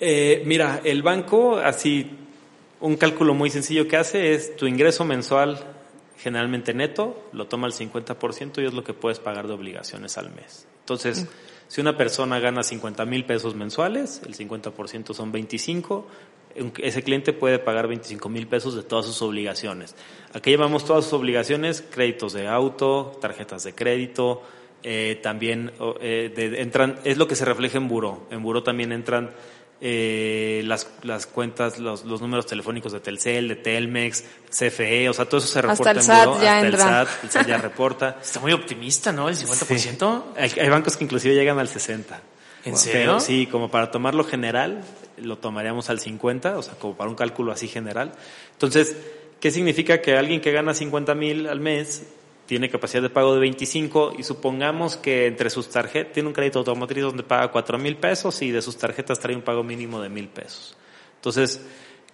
[0.00, 2.18] Eh, mira, el banco, así,
[2.80, 5.64] un cálculo muy sencillo que hace es tu ingreso mensual
[6.22, 10.30] generalmente neto, lo toma el 50% y es lo que puedes pagar de obligaciones al
[10.30, 10.66] mes.
[10.80, 11.26] Entonces,
[11.68, 16.06] si una persona gana 50 mil pesos mensuales, el 50% son 25,
[16.78, 19.94] ese cliente puede pagar 25 mil pesos de todas sus obligaciones.
[20.34, 24.42] Aquí llevamos todas sus obligaciones, créditos de auto, tarjetas de crédito,
[24.82, 28.26] eh, también eh, entran, es lo que se refleja en Buró.
[28.30, 29.30] En Buró también entran
[29.82, 35.24] eh, las, las cuentas, los, los números telefónicos de Telcel, de Telmex, CFE, o sea,
[35.24, 37.00] todo eso se reporta Hasta el en SAT ya hasta entra.
[37.00, 38.18] el SAT, el SAT ya reporta.
[38.22, 39.28] Está muy optimista, ¿no?
[39.28, 40.22] El 50%.
[40.36, 42.14] Hay, hay bancos que inclusive llegan al 60.
[42.16, 42.22] ¿En
[42.64, 43.20] Pero serio?
[43.20, 44.84] sí, como para tomarlo general,
[45.16, 48.12] lo tomaríamos al 50, o sea, como para un cálculo así general.
[48.52, 48.96] Entonces,
[49.40, 52.02] ¿qué significa que alguien que gana 50 mil al mes
[52.50, 56.58] tiene capacidad de pago de 25 y supongamos que entre sus tarjetas tiene un crédito
[56.58, 60.08] automotriz donde paga 4 mil pesos y de sus tarjetas trae un pago mínimo de
[60.08, 60.76] mil pesos.
[61.14, 61.64] Entonces,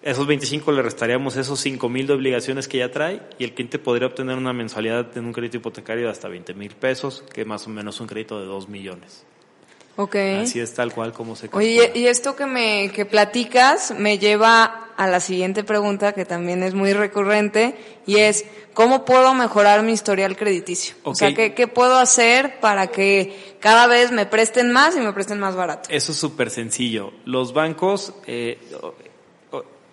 [0.02, 3.78] esos 25 le restaríamos esos 5 mil de obligaciones que ya trae y el cliente
[3.78, 7.66] podría obtener una mensualidad en un crédito hipotecario de hasta 20 mil pesos, que más
[7.66, 9.24] o menos un crédito de 2 millones.
[9.96, 10.16] Ok.
[10.42, 11.98] Así es tal cual como se Oye, calcula.
[11.98, 16.74] y esto que me que platicas me lleva a la siguiente pregunta que también es
[16.74, 17.74] muy recurrente
[18.06, 20.94] y es ¿cómo puedo mejorar mi historial crediticio?
[21.02, 21.34] O sea.
[21.34, 25.56] ¿qué, ¿qué puedo hacer para que cada vez me presten más y me presten más
[25.56, 25.88] barato?
[25.90, 27.12] Eso es súper sencillo.
[27.24, 28.58] Los bancos, eh,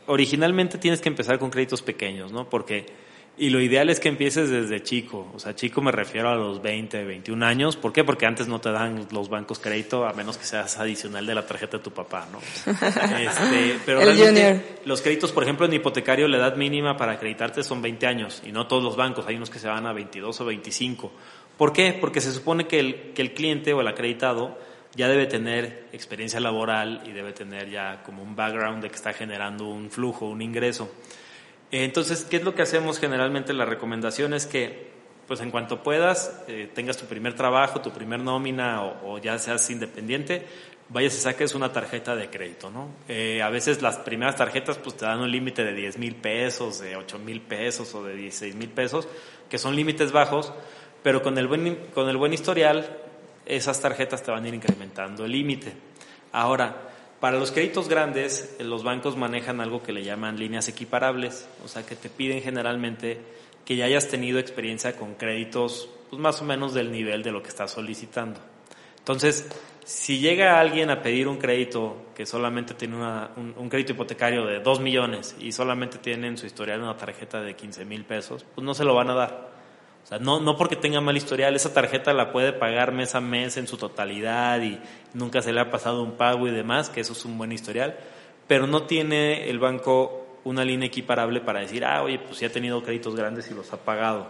[0.05, 2.49] originalmente tienes que empezar con créditos pequeños, ¿no?
[2.49, 2.85] Porque
[3.35, 5.31] Y lo ideal es que empieces desde chico.
[5.33, 7.75] O sea, chico me refiero a los 20, 21 años.
[7.75, 8.03] ¿Por qué?
[8.03, 11.45] Porque antes no te dan los bancos crédito a menos que seas adicional de la
[11.47, 12.39] tarjeta de tu papá, ¿no?
[13.23, 17.81] Este, pero realmente los créditos, por ejemplo, en hipotecario, la edad mínima para acreditarte son
[17.81, 18.43] 20 años.
[18.45, 19.25] Y no todos los bancos.
[19.25, 21.11] Hay unos que se van a 22 o 25.
[21.57, 21.97] ¿Por qué?
[21.99, 24.59] Porque se supone que el, que el cliente o el acreditado
[24.95, 29.13] ya debe tener experiencia laboral y debe tener ya como un background de que está
[29.13, 30.91] generando un flujo, un ingreso.
[31.81, 33.51] Entonces, ¿qué es lo que hacemos generalmente?
[33.51, 34.91] La recomendación es que,
[35.27, 39.67] pues en cuanto puedas, eh, tengas tu primer trabajo, tu primer nómina o, ya seas
[39.71, 40.45] independiente,
[40.89, 42.89] vayas y saques una tarjeta de crédito, ¿no?
[43.07, 46.77] Eh, a veces las primeras tarjetas pues te dan un límite de 10 mil pesos,
[46.77, 49.07] de 8 mil pesos o de 16 mil pesos,
[49.49, 50.53] que son límites bajos,
[51.01, 52.99] pero con el buen, con el buen historial,
[53.47, 55.73] esas tarjetas te van a ir incrementando el límite.
[56.33, 56.92] Ahora,
[57.23, 61.69] para los créditos grandes, eh, los bancos manejan algo que le llaman líneas equiparables, o
[61.69, 63.17] sea que te piden generalmente
[63.63, 67.41] que ya hayas tenido experiencia con créditos pues más o menos del nivel de lo
[67.41, 68.41] que estás solicitando.
[68.97, 69.47] Entonces,
[69.86, 74.81] si llega alguien a pedir un crédito que solamente tiene un, crédito hipotecario de 2
[74.81, 78.73] millones y solamente tiene en su historial una tarjeta de 15 mil pesos, pues no
[78.73, 79.52] se lo van a dar.
[80.03, 83.21] O sea, no, no porque tenga mal historial, esa tarjeta la puede pagar mes a
[83.21, 84.79] mes en su totalidad y
[85.13, 87.97] nunca se le ha pasado un pago y demás, que eso es un buen historial,
[88.47, 92.51] pero no tiene el banco una línea equiparable para decir, ah, oye, pues ya ha
[92.51, 94.27] tenido créditos grandes y los ha pagado.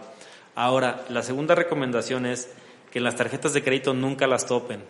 [0.54, 2.54] Ahora, la segunda recomendación es
[2.92, 4.84] que las tarjetas de crédito nunca las topen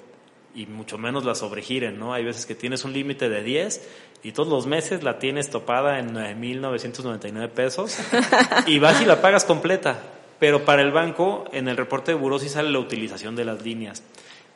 [0.55, 2.12] y mucho menos las sobregiren, ¿no?
[2.12, 3.88] Hay veces que tienes un límite de 10
[4.23, 7.99] y todos los meses la tienes topada en 9.999 pesos
[8.66, 9.99] y vas y la pagas completa.
[10.45, 13.63] Pero para el banco, en el reporte de buró sí sale la utilización de las
[13.63, 14.03] líneas.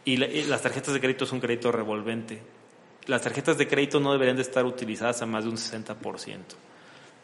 [0.05, 2.43] Y, las tarjetas de crédito es un crédito revolvente.
[3.07, 5.97] Las tarjetas de crédito no deberían de estar utilizadas a más de un 60%.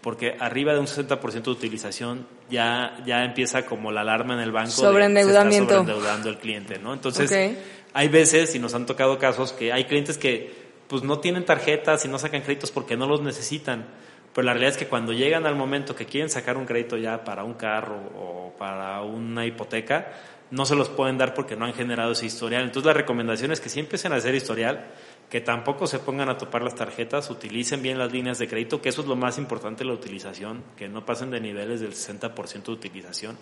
[0.00, 4.50] Porque arriba de un 60% de utilización ya, ya empieza como la alarma en el
[4.50, 4.70] banco.
[4.70, 5.50] Sobreendeudamiento.
[5.50, 6.94] De, se está sobreendeudando el cliente, ¿no?
[6.94, 7.59] Entonces,
[7.92, 10.55] hay veces, y nos han tocado casos, que hay clientes que
[10.88, 13.85] pues no tienen tarjetas y no sacan créditos porque no los necesitan
[14.34, 17.22] pero la realidad es que cuando llegan al momento que quieren sacar un crédito ya
[17.22, 20.12] para un carro o para una hipoteca,
[20.50, 22.64] no se los pueden dar porque no han generado ese historial.
[22.64, 24.86] Entonces la recomendación es que si empiecen a hacer historial,
[25.30, 28.88] que tampoco se pongan a topar las tarjetas, utilicen bien las líneas de crédito, que
[28.88, 32.72] eso es lo más importante la utilización, que no pasen de niveles del 60% de
[32.72, 33.36] utilización.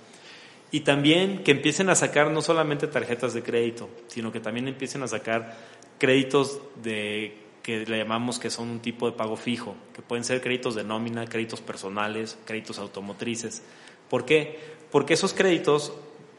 [0.71, 5.03] Y también que empiecen a sacar no solamente tarjetas de crédito, sino que también empiecen
[5.03, 5.55] a sacar
[5.99, 10.41] créditos de que le llamamos que son un tipo de pago fijo, que pueden ser
[10.41, 13.63] créditos de nómina, créditos personales, créditos automotrices.
[14.11, 14.59] ¿Por qué?
[14.91, 15.93] Porque esos créditos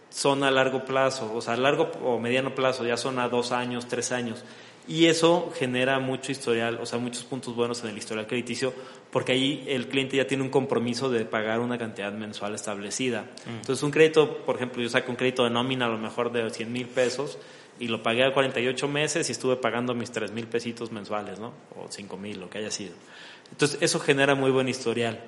[0.09, 3.51] son a largo plazo, o sea, a largo o mediano plazo, ya son a dos
[3.51, 4.43] años, tres años.
[4.85, 8.73] Y eso genera mucho historial, o sea, muchos puntos buenos en el historial crediticio,
[9.11, 13.21] porque ahí el cliente ya tiene un compromiso de pagar una cantidad mensual establecida.
[13.45, 13.61] Mm.
[13.61, 16.49] Entonces, un crédito, por ejemplo, yo saco un crédito de nómina a lo mejor de
[16.49, 17.37] 100 mil pesos,
[17.79, 21.53] y lo pagué a 48 meses y estuve pagando mis 3 mil pesitos mensuales, ¿no?
[21.75, 22.93] O 5 mil, lo que haya sido.
[23.51, 25.19] Entonces, eso genera muy buen historial.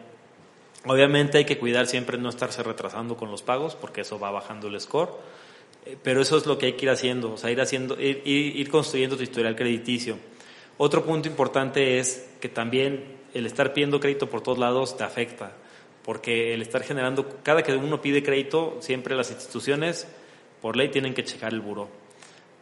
[0.86, 4.68] Obviamente hay que cuidar siempre no estarse retrasando con los pagos porque eso va bajando
[4.68, 5.10] el score,
[5.86, 8.22] eh, pero eso es lo que hay que ir haciendo, o sea, ir, haciendo, ir,
[8.26, 10.18] ir construyendo tu historial crediticio.
[10.78, 15.54] Otro punto importante es que también el estar pidiendo crédito por todos lados te afecta,
[16.04, 20.08] porque el estar generando, cada que uno pide crédito, siempre las instituciones
[20.62, 22.05] por ley tienen que checar el buro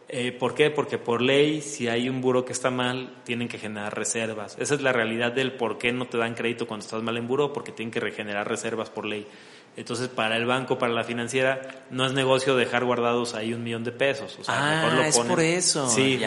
[0.08, 0.70] eh, ¿Por qué?
[0.70, 4.56] Porque por ley, si hay un buro que está mal, tienen que generar reservas.
[4.58, 7.26] Esa es la realidad del por qué no te dan crédito cuando estás mal en
[7.26, 9.26] buro, porque tienen que regenerar reservas por ley.
[9.76, 13.82] Entonces, para el banco, para la financiera, no es negocio dejar guardados ahí un millón
[13.82, 14.38] de pesos.
[14.38, 15.88] O sea, ah, mejor lo es por eso.
[15.88, 16.20] Sí,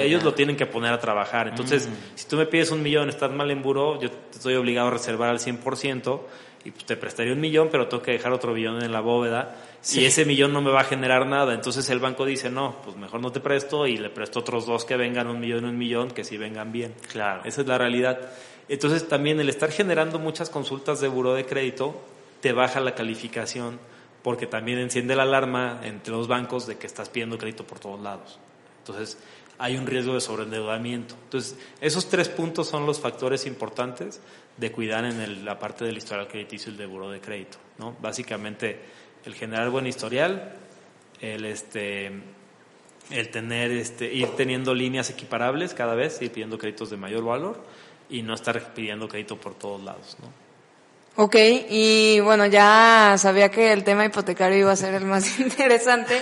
[0.00, 1.48] ellos, lo, tienen que poner a trabajar.
[1.48, 1.92] Entonces, mm.
[2.16, 4.90] si tú me pides un millón, estás mal en buro, yo te estoy obligado a
[4.90, 6.20] reservar al 100%
[6.64, 9.56] y pues, te prestaría un millón, pero tengo que dejar otro millón en la bóveda
[9.92, 11.54] y ese millón no me va a generar nada.
[11.54, 14.84] Entonces el banco dice, no, pues mejor no te presto y le presto otros dos
[14.84, 16.94] que vengan un millón, un millón, que sí vengan bien.
[17.10, 17.42] Claro.
[17.44, 18.18] Esa es la realidad.
[18.68, 22.00] Entonces también el estar generando muchas consultas de buro de crédito
[22.40, 23.78] te baja la calificación
[24.22, 28.00] porque también enciende la alarma entre los bancos de que estás pidiendo crédito por todos
[28.00, 28.38] lados.
[28.80, 29.18] Entonces
[29.58, 31.14] hay un riesgo de sobreendeudamiento.
[31.24, 34.20] Entonces esos tres puntos son los factores importantes
[34.60, 37.56] de cuidar en la parte del historial crediticio y de buro de crédito.
[37.78, 37.96] ¿no?
[38.00, 38.78] Básicamente
[39.24, 40.54] el generar buen historial,
[41.20, 42.12] el este
[43.10, 47.64] el tener este ir teniendo líneas equiparables cada vez, ir pidiendo créditos de mayor valor
[48.08, 50.49] y no estar pidiendo crédito por todos lados, ¿no?
[51.16, 51.36] Ok,
[51.68, 56.20] y bueno, ya sabía que el tema hipotecario iba a ser el más interesante.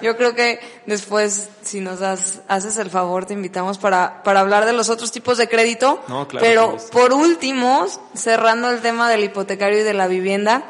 [0.00, 4.64] Yo creo que después, si nos das, haces el favor, te invitamos para, para hablar
[4.64, 6.02] de los otros tipos de crédito.
[6.08, 10.64] No, claro, Pero por último, cerrando el tema del hipotecario y de la vivienda,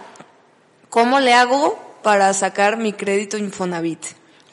[0.89, 4.05] ¿cómo le hago para sacar mi crédito Infonavit?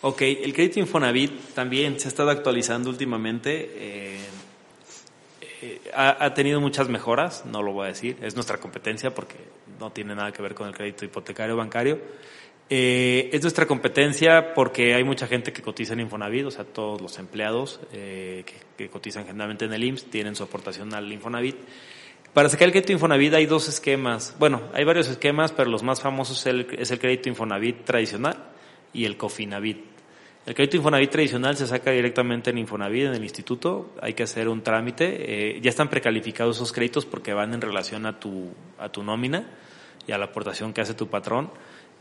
[0.02, 3.72] Ok, el crédito Infonavit también se ha estado actualizando últimamente.
[3.76, 4.20] Eh,
[5.66, 9.36] eh, ha, tenido muchas mejoras, no lo voy a decir, es nuestra competencia porque
[9.80, 12.00] no tiene nada que ver con el crédito hipotecario bancario.
[12.70, 17.02] Eh, es nuestra competencia porque hay mucha gente que cotiza en Infonavit, o sea, todos
[17.02, 18.46] los empleados que,
[18.78, 21.58] que, cotizan generalmente en el IMSS tienen su aportación al Infonavit.
[22.34, 24.36] Para sacar el crédito Infonavit hay dos esquemas.
[24.40, 28.38] Bueno, hay varios esquemas, pero los más famosos es el crédito Infonavit tradicional
[28.94, 29.95] y el Cofinavit.
[30.46, 33.90] El crédito Infonavit tradicional se saca directamente en Infonavit, en el instituto.
[34.00, 35.56] Hay que hacer un trámite.
[35.56, 39.48] Eh, ya están precalificados esos créditos porque van en relación a tu, a tu nómina
[40.06, 41.50] y a la aportación que hace tu patrón.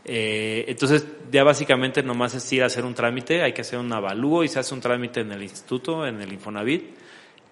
[0.05, 3.41] Eh, entonces, ya básicamente nomás es ir a hacer un trámite.
[3.41, 6.31] Hay que hacer un avalúo y se hace un trámite en el instituto, en el
[6.31, 6.83] Infonavit.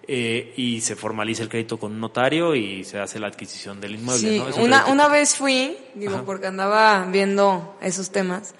[0.06, 3.94] Eh, y se formaliza el crédito con un notario y se hace la adquisición del
[3.94, 4.44] inmueble.
[4.52, 8.54] Sí, una, una vez fui, digo, porque andaba viendo esos temas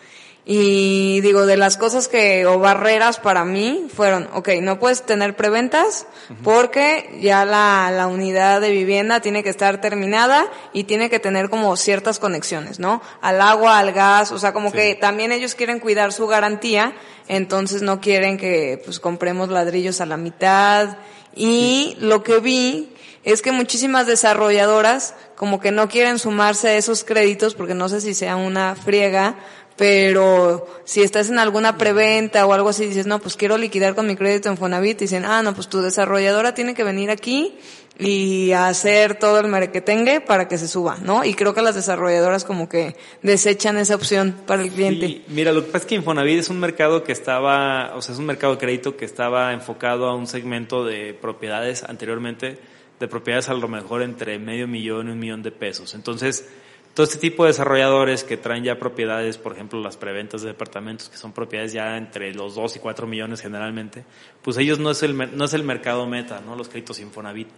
[0.47, 5.37] y digo, de las cosas que, o barreras para mí, fueron, ok, no puedes tener
[5.37, 6.07] preventas
[6.43, 11.49] porque ya la, la unidad de vivienda tiene que estar terminada y tiene que tener
[11.49, 13.01] como ciertas conexiones, ¿no?
[13.23, 16.93] Al agua, al gas, o sea, como que también ellos quieren cuidar su garantía,
[17.27, 20.99] entonces no quieren que pues compremos ladrillos a la mitad.
[21.35, 27.05] Y lo que vi es que muchísimas desarrolladoras como que no quieren sumarse a esos
[27.05, 29.37] créditos porque no sé si sea una friega,
[29.77, 34.07] pero si estás en alguna preventa o algo así, dices, no, pues quiero liquidar con
[34.07, 37.59] mi crédito en Fonavit, dicen, ah, no, pues tu desarrolladora tiene que venir aquí
[37.99, 41.25] y hacer todo el merequetengue para que se suba, ¿no?
[41.25, 45.23] Y creo que las desarrolladoras como que desechan esa opción para el cliente.
[45.29, 48.19] mira, lo que pasa es que Infonavit es un mercado que estaba, o sea, es
[48.19, 52.59] un mercado de crédito que estaba enfocado a un segmento de propiedades anteriormente,
[52.99, 55.95] de propiedades a lo mejor entre medio millón y un millón de pesos.
[55.95, 56.49] Entonces,
[56.95, 61.09] todo este tipo de desarrolladores que traen ya propiedades, por ejemplo, las preventas de departamentos,
[61.09, 64.05] que son propiedades ya entre los 2 y 4 millones generalmente,
[64.43, 66.55] pues ellos no es el, no es el mercado meta, ¿no?
[66.55, 67.49] Los créditos Infonavit.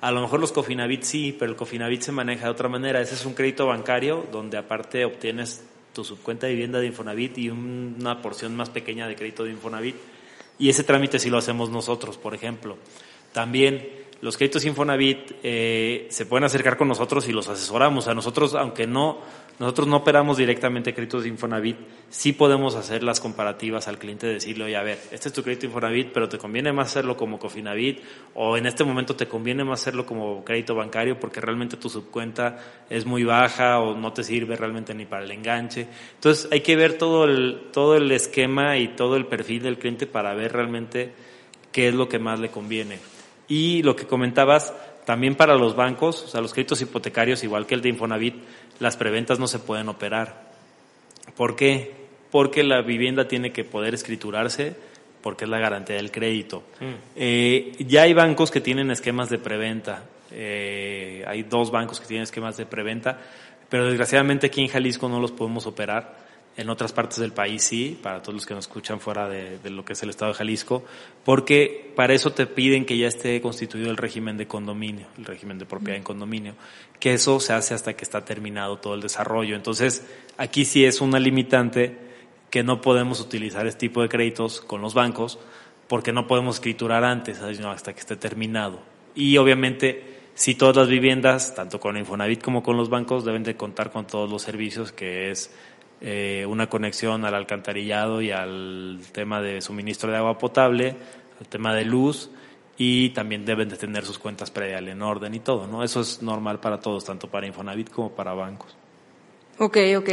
[0.00, 3.00] A lo mejor los Cofinavit sí, pero el Cofinavit se maneja de otra manera.
[3.00, 5.64] Ese es un crédito bancario donde aparte obtienes
[5.94, 9.96] tu subcuenta de vivienda de Infonavit y una porción más pequeña de crédito de Infonavit.
[10.58, 12.76] Y ese trámite sí lo hacemos nosotros, por ejemplo.
[13.32, 18.08] También los créditos Infonavit eh, se pueden acercar con nosotros y los asesoramos.
[18.08, 19.18] A nosotros, aunque no,
[19.58, 21.76] nosotros no operamos directamente créditos Infonavit,
[22.08, 25.66] sí podemos hacer las comparativas al cliente, decirle, oye, a ver, este es tu crédito
[25.66, 28.00] Infonavit, pero te conviene más hacerlo como Cofinavit,
[28.32, 32.86] o en este momento te conviene más hacerlo como crédito bancario porque realmente tu subcuenta
[32.88, 35.86] es muy baja o no te sirve realmente ni para el enganche.
[36.14, 40.06] Entonces hay que ver todo el, todo el esquema y todo el perfil del cliente
[40.06, 41.12] para ver realmente
[41.72, 43.13] qué es lo que más le conviene.
[43.48, 44.74] Y lo que comentabas,
[45.04, 48.36] también para los bancos, o sea, los créditos hipotecarios, igual que el de Infonavit,
[48.80, 50.50] las preventas no se pueden operar.
[51.36, 51.92] ¿Por qué?
[52.30, 54.74] Porque la vivienda tiene que poder escriturarse,
[55.22, 56.64] porque es la garantía del crédito.
[56.80, 56.94] Mm.
[57.16, 60.04] Eh, ya hay bancos que tienen esquemas de preventa.
[60.30, 63.20] Eh, hay dos bancos que tienen esquemas de preventa,
[63.68, 66.23] pero desgraciadamente aquí en Jalisco no los podemos operar
[66.56, 69.84] en otras partes del país sí, para todos los que nos escuchan fuera de, lo
[69.84, 70.84] que es el estado de Jalisco,
[71.24, 75.58] porque para eso te piden que ya esté constituido el régimen de condominio, el régimen
[75.58, 76.54] de propiedad en condominio,
[77.00, 79.56] que eso se hace hasta que está terminado todo el desarrollo.
[79.56, 81.98] Entonces, aquí sí es una limitante
[82.50, 85.40] que no podemos utilizar este tipo de créditos con los bancos,
[85.88, 88.80] porque no podemos escriturar antes, sino hasta que esté terminado.
[89.16, 93.56] Y obviamente, si todas las viviendas, tanto con Infonavit como con los bancos, deben de
[93.56, 95.52] contar con todos los servicios que es
[96.06, 100.96] eh, una conexión al alcantarillado y al tema de suministro de agua potable,
[101.40, 102.30] al tema de luz
[102.76, 105.82] y también deben de tener sus cuentas predial en orden y todo, ¿no?
[105.82, 108.76] Eso es normal para todos, tanto para Infonavit como para bancos.
[109.58, 110.10] Ok, ok.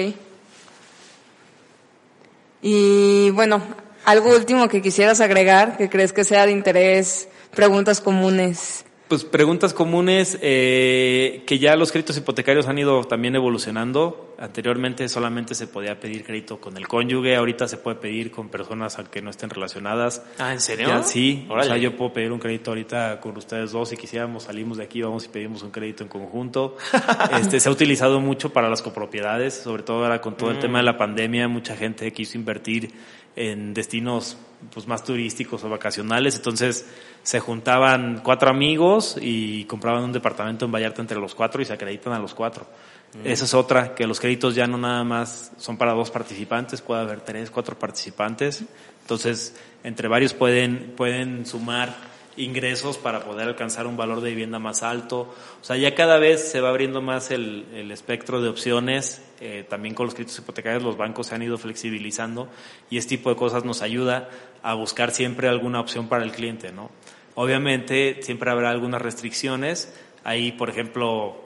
[2.61, 3.61] Y bueno,
[4.05, 8.85] algo último que quisieras agregar, que crees que sea de interés, preguntas comunes.
[9.11, 14.33] Pues preguntas comunes eh, que ya los créditos hipotecarios han ido también evolucionando.
[14.39, 18.97] Anteriormente solamente se podía pedir crédito con el cónyuge, ahorita se puede pedir con personas
[18.99, 20.23] al que no estén relacionadas.
[20.39, 20.87] Ah, ¿en serio?
[20.87, 24.43] Ya, sí, o sea, yo puedo pedir un crédito ahorita con ustedes dos si quisiéramos,
[24.43, 26.77] salimos de aquí, vamos y pedimos un crédito en conjunto.
[27.37, 30.61] este Se ha utilizado mucho para las copropiedades, sobre todo ahora con todo el mm.
[30.61, 32.93] tema de la pandemia, mucha gente quiso invertir
[33.35, 34.37] en destinos
[34.73, 36.85] pues más turísticos o vacacionales, entonces
[37.23, 41.73] se juntaban cuatro amigos y compraban un departamento en Vallarta entre los cuatro y se
[41.73, 42.65] acreditan a los cuatro.
[43.13, 43.27] Mm.
[43.27, 47.01] Esa es otra, que los créditos ya no nada más son para dos participantes, puede
[47.01, 48.63] haber tres, cuatro participantes,
[49.01, 54.83] entonces entre varios pueden, pueden sumar ingresos para poder alcanzar un valor de vivienda más
[54.83, 55.33] alto.
[55.61, 59.21] O sea, ya cada vez se va abriendo más el, el espectro de opciones.
[59.39, 62.47] Eh, también con los créditos hipotecarios los bancos se han ido flexibilizando
[62.91, 64.29] y este tipo de cosas nos ayuda
[64.63, 66.91] a buscar siempre alguna opción para el cliente, ¿no?
[67.35, 69.93] Obviamente siempre habrá algunas restricciones.
[70.23, 71.41] Ahí, por ejemplo,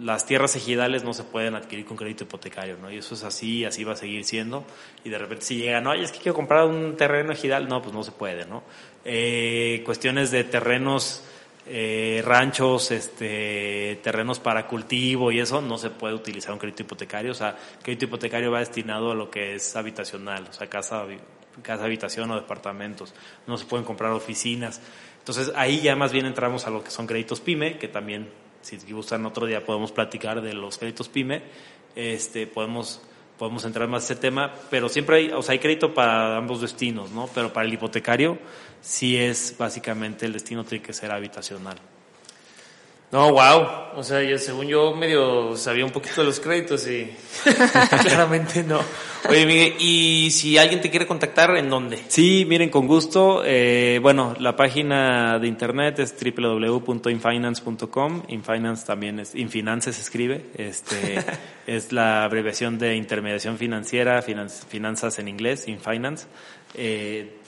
[0.00, 2.90] las tierras ejidales no se pueden adquirir con crédito hipotecario, ¿no?
[2.90, 4.64] Y eso es así, así va a seguir siendo.
[5.04, 7.94] Y de repente si llegan, oye, es que quiero comprar un terreno ejidal, no, pues
[7.94, 8.62] no se puede, ¿no?
[9.04, 11.24] Eh, cuestiones de terrenos,
[11.66, 17.32] eh, ranchos, este, terrenos para cultivo y eso, no se puede utilizar un crédito hipotecario.
[17.32, 21.04] O sea, crédito hipotecario va destinado a lo que es habitacional, o sea, casa,
[21.60, 23.12] casa habitación o departamentos.
[23.46, 24.80] No se pueden comprar oficinas.
[25.18, 28.28] Entonces ahí ya más bien entramos a lo que son créditos PYME, que también
[28.62, 31.42] si gustan otro día podemos platicar de los créditos PYME,
[31.94, 33.02] este, podemos,
[33.38, 36.60] podemos entrar más a ese tema, pero siempre hay, o sea, hay crédito para ambos
[36.60, 37.28] destinos, ¿no?
[37.34, 38.38] Pero para el hipotecario
[38.80, 41.76] sí es básicamente el destino tiene que ser habitacional.
[43.12, 43.92] No, wow.
[43.94, 47.12] O sea, yo, según yo medio sabía un poquito de los créditos y
[48.02, 48.80] claramente no.
[49.28, 51.98] Oye, Miguel, ¿y si alguien te quiere contactar, en dónde?
[52.08, 53.42] Sí, miren, con gusto.
[53.44, 58.22] Eh, bueno, la página de internet es www.infinance.com.
[58.28, 60.46] Infinance también es, Infinance se escribe.
[60.54, 61.22] Este,
[61.66, 66.28] es la abreviación de intermediación financiera, finanzas en inglés, Infinance.
[66.72, 67.40] Eh,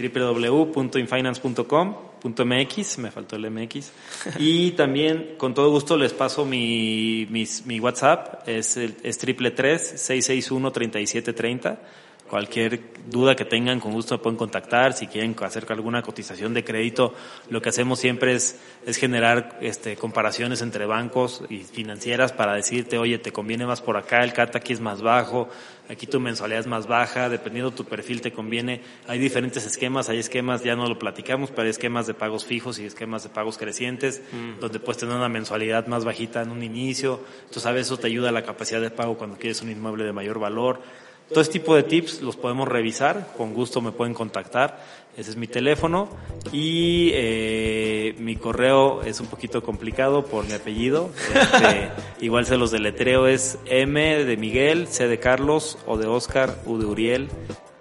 [2.24, 3.90] www.infinance.com.mx, me faltó el MX.
[4.38, 9.94] Y también, con todo gusto, les paso mi, mi, WhatsApp, es, el, es triple tres
[9.96, 11.80] seis seis uno treinta y siete treinta.
[12.28, 14.94] Cualquier duda que tengan, con gusto pueden contactar.
[14.94, 17.14] Si quieren hacer alguna cotización de crédito,
[17.50, 22.98] lo que hacemos siempre es, es generar este, comparaciones entre bancos y financieras para decirte,
[22.98, 25.48] oye, te conviene más por acá, el CAT aquí es más bajo,
[25.88, 28.80] aquí tu mensualidad es más baja, dependiendo de tu perfil te conviene.
[29.06, 32.78] Hay diferentes esquemas, hay esquemas, ya no lo platicamos, pero hay esquemas de pagos fijos
[32.78, 34.60] y esquemas de pagos crecientes, mm.
[34.60, 37.20] donde puedes tener una mensualidad más bajita en un inicio.
[37.40, 40.04] Entonces, a veces eso te ayuda a la capacidad de pago cuando quieres un inmueble
[40.04, 40.80] de mayor valor.
[41.28, 44.78] Todo este tipo de tips los podemos revisar, con gusto me pueden contactar,
[45.16, 46.08] ese es mi teléfono
[46.52, 51.90] y eh, mi correo es un poquito complicado por mi apellido, este,
[52.24, 56.78] igual se los deletreo, es M de Miguel, C de Carlos, O de Oscar, U
[56.78, 57.28] de Uriel,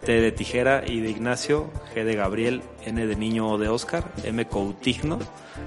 [0.03, 4.03] T de Tijera, I de Ignacio, G de Gabriel, N de Niño o de Oscar,
[4.23, 5.19] M Coutigno,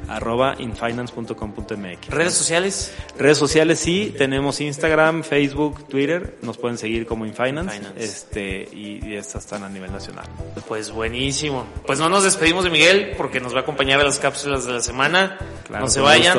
[0.09, 2.09] arroba infinance.com.mx.
[2.09, 2.95] ¿Redes sociales?
[3.19, 9.45] Redes sociales sí, tenemos Instagram, Facebook, Twitter, nos pueden seguir como Infinance, este, y, estas
[9.45, 10.27] están a nivel nacional.
[10.69, 11.67] Pues buenísimo.
[11.87, 14.75] Pues no nos despedimos de Miguel porque nos va a acompañar a las cápsulas de
[14.75, 15.39] la semana.
[15.71, 16.39] no se vayan.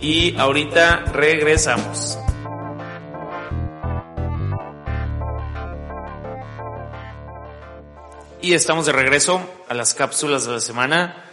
[0.00, 2.18] Y ahorita regresamos.
[8.40, 11.24] Y estamos de regreso a las cápsulas de la semana.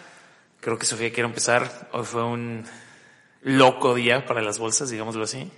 [0.59, 1.89] Creo que Sofía quiere empezar.
[1.91, 2.65] Hoy fue un
[3.43, 5.51] loco día para las bolsas, digámoslo así.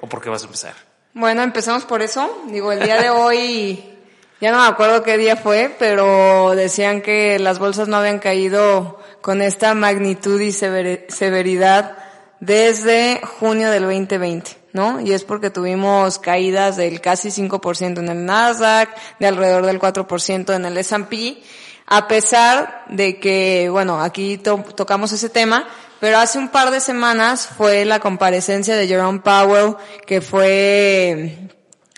[0.00, 0.74] ¿O por qué vas a empezar?
[1.12, 2.44] Bueno, empezamos por eso.
[2.48, 3.84] Digo, el día de hoy,
[4.40, 8.98] ya no me acuerdo qué día fue, pero decían que las bolsas no habían caído
[9.20, 11.98] con esta magnitud y severidad
[12.44, 14.64] desde junio del 2020.
[14.74, 15.00] ¿no?
[15.00, 18.90] Y es porque tuvimos caídas del casi 5% en el Nasdaq,
[19.20, 21.40] de alrededor del 4% en el S&P,
[21.86, 25.68] a pesar de que, bueno, aquí tocamos ese tema,
[26.00, 29.76] pero hace un par de semanas fue la comparecencia de Jerome Powell,
[30.06, 31.38] que fue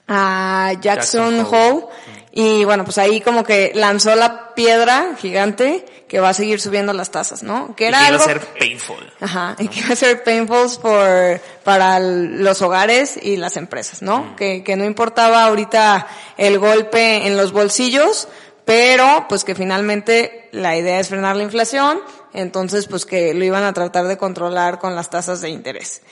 [0.06, 1.86] a Jackson, Hole,
[2.32, 6.92] y bueno, pues ahí como que lanzó la piedra gigante que va a seguir subiendo
[6.92, 7.74] las tasas, ¿no?
[7.74, 9.12] Que era y que iba a ser painful.
[9.20, 14.20] Ajá, y que iba a ser painful por, para los hogares y las empresas, ¿no?
[14.20, 14.36] Mm.
[14.36, 18.28] Que, que no importaba ahorita el golpe en los bolsillos,
[18.64, 22.00] pero pues que finalmente la idea es frenar la inflación,
[22.34, 26.02] entonces pues que lo iban a tratar de controlar con las tasas de interés.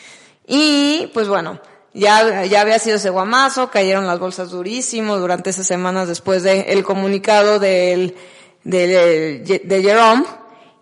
[0.47, 1.61] Y pues bueno,
[1.93, 6.65] ya, ya había sido ese guamazo, cayeron las bolsas durísimo durante esas semanas después del
[6.67, 8.17] el comunicado del
[8.65, 10.25] de, de Jerome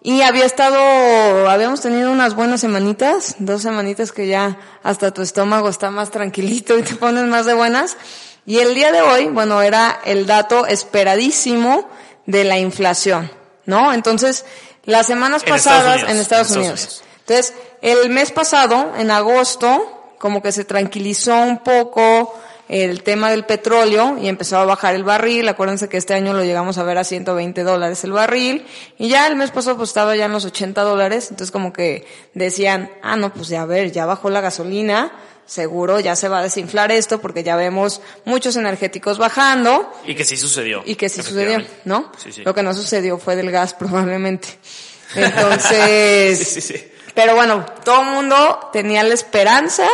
[0.04, 5.68] y había estado, habíamos tenido unas buenas semanitas, dos semanitas que ya hasta tu estómago
[5.68, 7.96] está más tranquilito y te pones más de buenas.
[8.44, 11.88] Y el día de hoy, bueno, era el dato esperadísimo
[12.26, 13.30] de la inflación,
[13.64, 13.92] ¿no?
[13.92, 14.44] Entonces,
[14.84, 17.04] las semanas pasadas en Estados Unidos.
[17.20, 22.34] Entonces, el mes pasado, en agosto, como que se tranquilizó un poco,
[22.72, 25.46] el tema del petróleo y empezó a bajar el barril.
[25.46, 28.64] Acuérdense que este año lo llegamos a ver a 120 dólares el barril
[28.96, 31.28] y ya el mes pasado pues estaba ya en los 80 dólares.
[31.30, 35.12] Entonces como que decían, ah, no, pues ya a ver, ya bajó la gasolina.
[35.44, 39.92] Seguro ya se va a desinflar esto porque ya vemos muchos energéticos bajando.
[40.06, 40.82] Y que sí sucedió.
[40.86, 42.10] Y que sí sucedió, ¿no?
[42.42, 44.48] Lo que no sucedió fue del gas probablemente.
[45.14, 49.86] Entonces, pero bueno, todo el mundo tenía la esperanza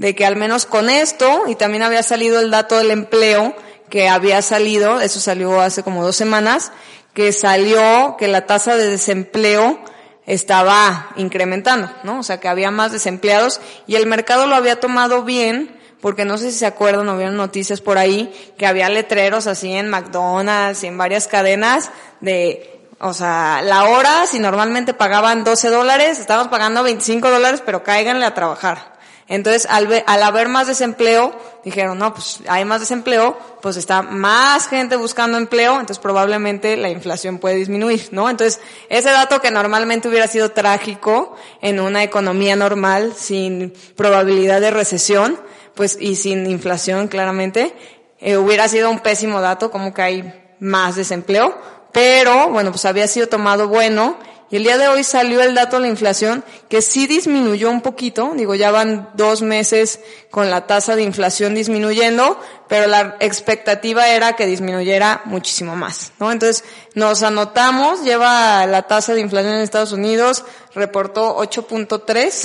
[0.00, 3.54] de que al menos con esto, y también había salido el dato del empleo,
[3.90, 6.72] que había salido, eso salió hace como dos semanas,
[7.12, 9.78] que salió que la tasa de desempleo
[10.24, 12.20] estaba incrementando, ¿no?
[12.20, 16.38] O sea, que había más desempleados y el mercado lo había tomado bien, porque no
[16.38, 20.82] sé si se acuerdan o vieron noticias por ahí, que había letreros así en McDonald's
[20.82, 21.90] y en varias cadenas
[22.20, 27.82] de, o sea, la hora, si normalmente pagaban 12 dólares, estamos pagando 25 dólares, pero
[27.82, 28.98] cáiganle a trabajar.
[29.30, 31.32] Entonces, al, al haber más desempleo,
[31.64, 36.90] dijeron, no, pues hay más desempleo, pues está más gente buscando empleo, entonces probablemente la
[36.90, 38.28] inflación puede disminuir, ¿no?
[38.28, 44.72] Entonces, ese dato que normalmente hubiera sido trágico en una economía normal, sin probabilidad de
[44.72, 45.38] recesión,
[45.76, 47.72] pues, y sin inflación claramente,
[48.18, 51.56] eh, hubiera sido un pésimo dato, como que hay más desempleo,
[51.92, 54.16] pero bueno, pues había sido tomado bueno
[54.50, 57.82] y el día de hoy salió el dato de la inflación que sí disminuyó un
[57.82, 62.38] poquito, digo, ya van dos meses con la tasa de inflación disminuyendo,
[62.68, 66.32] pero la expectativa era que disminuyera muchísimo más, ¿no?
[66.32, 70.44] Entonces, nos anotamos, lleva la tasa de inflación en Estados Unidos,
[70.74, 71.98] reportó 8.3.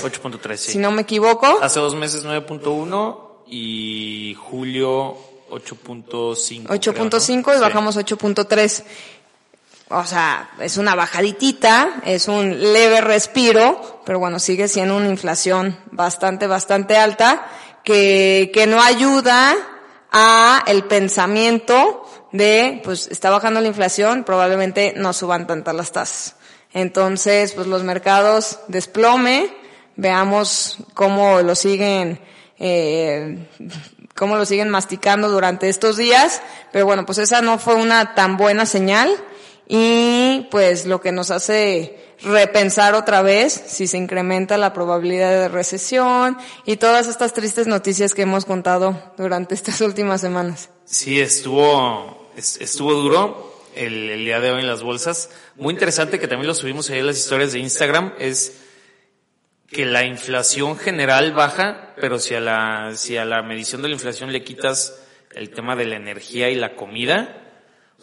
[0.03, 0.71] 8.3, sí.
[0.73, 1.57] Si no me equivoco.
[1.61, 5.17] Hace dos meses 9.1 y julio
[5.49, 6.67] 8.5.
[6.67, 8.83] 8.5 y bajamos 8.3
[9.89, 15.77] o sea, es una bajaditita, es un leve respiro, pero bueno, sigue siendo una inflación
[15.91, 17.45] bastante, bastante alta,
[17.83, 19.55] que, que no ayuda
[20.11, 26.36] a el pensamiento de, pues está bajando la inflación, probablemente no suban tantas las tasas.
[26.73, 29.55] Entonces, pues los mercados desplome,
[29.95, 32.19] veamos cómo lo siguen,
[32.57, 33.47] eh,
[34.15, 38.36] cómo lo siguen masticando durante estos días, pero bueno, pues esa no fue una tan
[38.36, 39.15] buena señal
[39.68, 45.47] y pues lo que nos hace repensar otra vez si se incrementa la probabilidad de
[45.47, 50.70] recesión y todas estas tristes noticias que hemos contado durante estas últimas semanas.
[50.86, 55.30] Sí, estuvo, estuvo duro el, día de hoy en las bolsas.
[55.55, 58.61] Muy interesante que también lo subimos ahí en las historias de Instagram es
[59.68, 63.95] que la inflación general baja, pero si a la, si a la medición de la
[63.95, 65.01] inflación le quitas
[65.34, 67.44] el tema de la energía y la comida,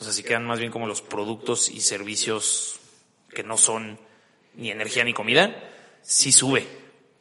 [0.02, 2.80] o sea, si quedan más bien como los productos y servicios
[3.32, 4.00] que no son
[4.56, 5.56] ni energía ni comida,
[6.02, 6.66] sí sube.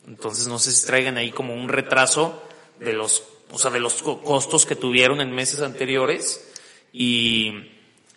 [0.07, 2.41] Entonces no sé si traigan ahí como un retraso
[2.79, 6.51] de los, o sea, de los costos que tuvieron en meses anteriores
[6.91, 7.53] y,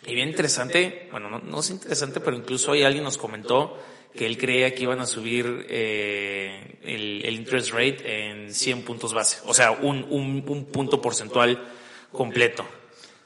[0.07, 3.77] y bien interesante, bueno, no, no es interesante, pero incluso hoy alguien nos comentó
[4.15, 9.13] que él creía que iban a subir eh, el, el, interest rate en 100 puntos
[9.13, 11.71] base, o sea, un, un, un punto porcentual
[12.11, 12.65] completo.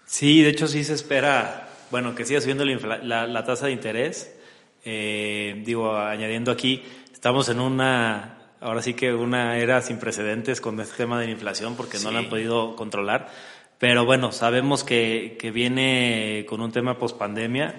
[0.09, 4.35] Sí, de hecho sí se espera, bueno, que siga subiendo la, la, tasa de interés.
[4.83, 6.81] Eh, digo, añadiendo aquí,
[7.13, 11.31] estamos en una, ahora sí que una era sin precedentes con este tema de la
[11.33, 13.29] inflación porque no la han podido controlar.
[13.77, 17.75] Pero bueno, sabemos que, que viene con un tema pospandemia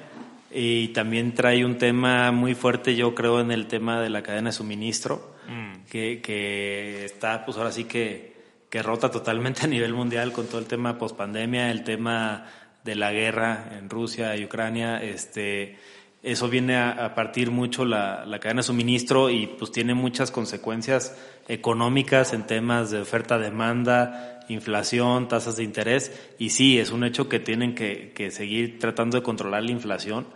[0.52, 4.50] y también trae un tema muy fuerte, yo creo, en el tema de la cadena
[4.50, 5.90] de suministro, mm.
[5.90, 8.39] que, que está, pues ahora sí que
[8.70, 12.46] que rota totalmente a nivel mundial con todo el tema pospandemia, el tema
[12.84, 15.76] de la guerra en Rusia y Ucrania, este,
[16.22, 21.16] eso viene a, partir mucho la, la, cadena de suministro y pues tiene muchas consecuencias
[21.48, 27.40] económicas en temas de oferta-demanda, inflación, tasas de interés y sí, es un hecho que
[27.40, 30.26] tienen que, que seguir tratando de controlar la inflación.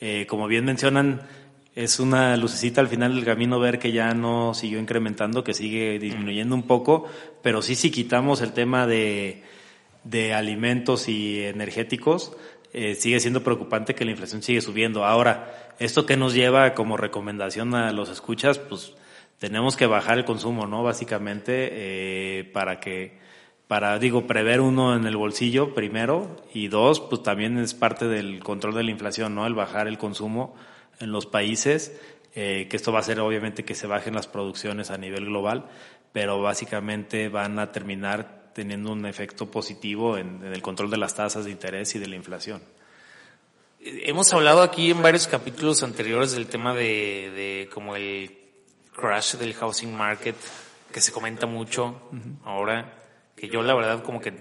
[0.00, 1.22] Eh, como bien mencionan,
[1.84, 5.98] es una lucecita al final del camino ver que ya no siguió incrementando, que sigue
[5.98, 7.06] disminuyendo un poco,
[7.42, 9.42] pero sí si quitamos el tema de,
[10.04, 12.36] de alimentos y energéticos,
[12.74, 15.06] eh, sigue siendo preocupante que la inflación sigue subiendo.
[15.06, 18.92] Ahora, esto que nos lleva como recomendación a los escuchas, pues
[19.38, 20.82] tenemos que bajar el consumo, ¿no?
[20.82, 23.18] Básicamente, eh, para que,
[23.68, 28.40] para, digo, prever uno en el bolsillo primero y dos, pues también es parte del
[28.40, 29.46] control de la inflación, ¿no?
[29.46, 30.54] El bajar el consumo
[31.00, 31.92] en los países,
[32.34, 35.68] eh, que esto va a ser obviamente que se bajen las producciones a nivel global,
[36.12, 41.44] pero básicamente van a terminar teniendo un efecto positivo en, el control de las tasas
[41.44, 42.62] de interés y de la inflación.
[43.80, 48.38] Hemos hablado aquí en varios capítulos anteriores del tema de, de como el
[48.94, 50.36] crash del housing market,
[50.92, 52.00] que se comenta mucho
[52.44, 53.02] ahora,
[53.36, 54.34] que yo la verdad como que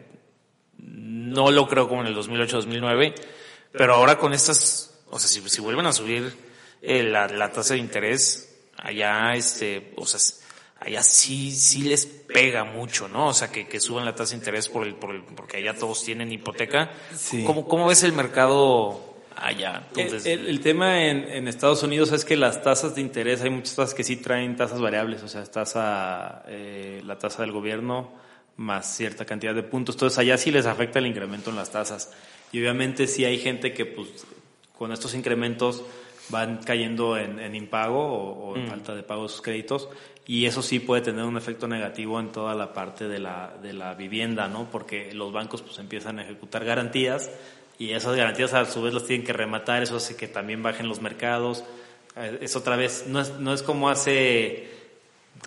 [0.78, 3.14] no lo creo como en el 2008-2009,
[3.72, 6.49] pero ahora con estas, o sea, si, si vuelven a subir
[6.82, 10.20] eh, la, la, tasa de interés allá, este, o sea,
[10.80, 13.28] allá sí, sí les pega mucho, ¿no?
[13.28, 15.76] O sea, que, que suban la tasa de interés por el, por el, porque allá
[15.76, 16.92] todos tienen hipoteca.
[17.46, 19.10] ¿Cómo, ¿Cómo ves el mercado
[19.42, 19.84] allá.
[19.96, 24.04] el, tema en, Estados Unidos es que las tasas de interés, hay muchas tasas que
[24.04, 28.12] sí traen tasas variables, o sea, tasa, eh, la tasa del gobierno
[28.58, 29.96] más cierta cantidad de puntos.
[29.96, 32.12] Entonces allá sí les afecta el incremento en las tasas.
[32.52, 34.10] Y obviamente sí hay gente que pues
[34.78, 35.84] con estos incrementos
[36.30, 38.68] van cayendo en, impago o, en mm.
[38.70, 39.90] falta de pago de sus créditos
[40.26, 43.74] y eso sí puede tener un efecto negativo en toda la parte de la, de
[43.74, 44.70] la vivienda, ¿no?
[44.70, 47.32] Porque los bancos pues empiezan a ejecutar garantías
[47.80, 50.88] y esas garantías a su vez las tienen que rematar, eso hace que también bajen
[50.88, 51.64] los mercados.
[52.16, 54.70] Eh, es otra vez, no es, no es como hace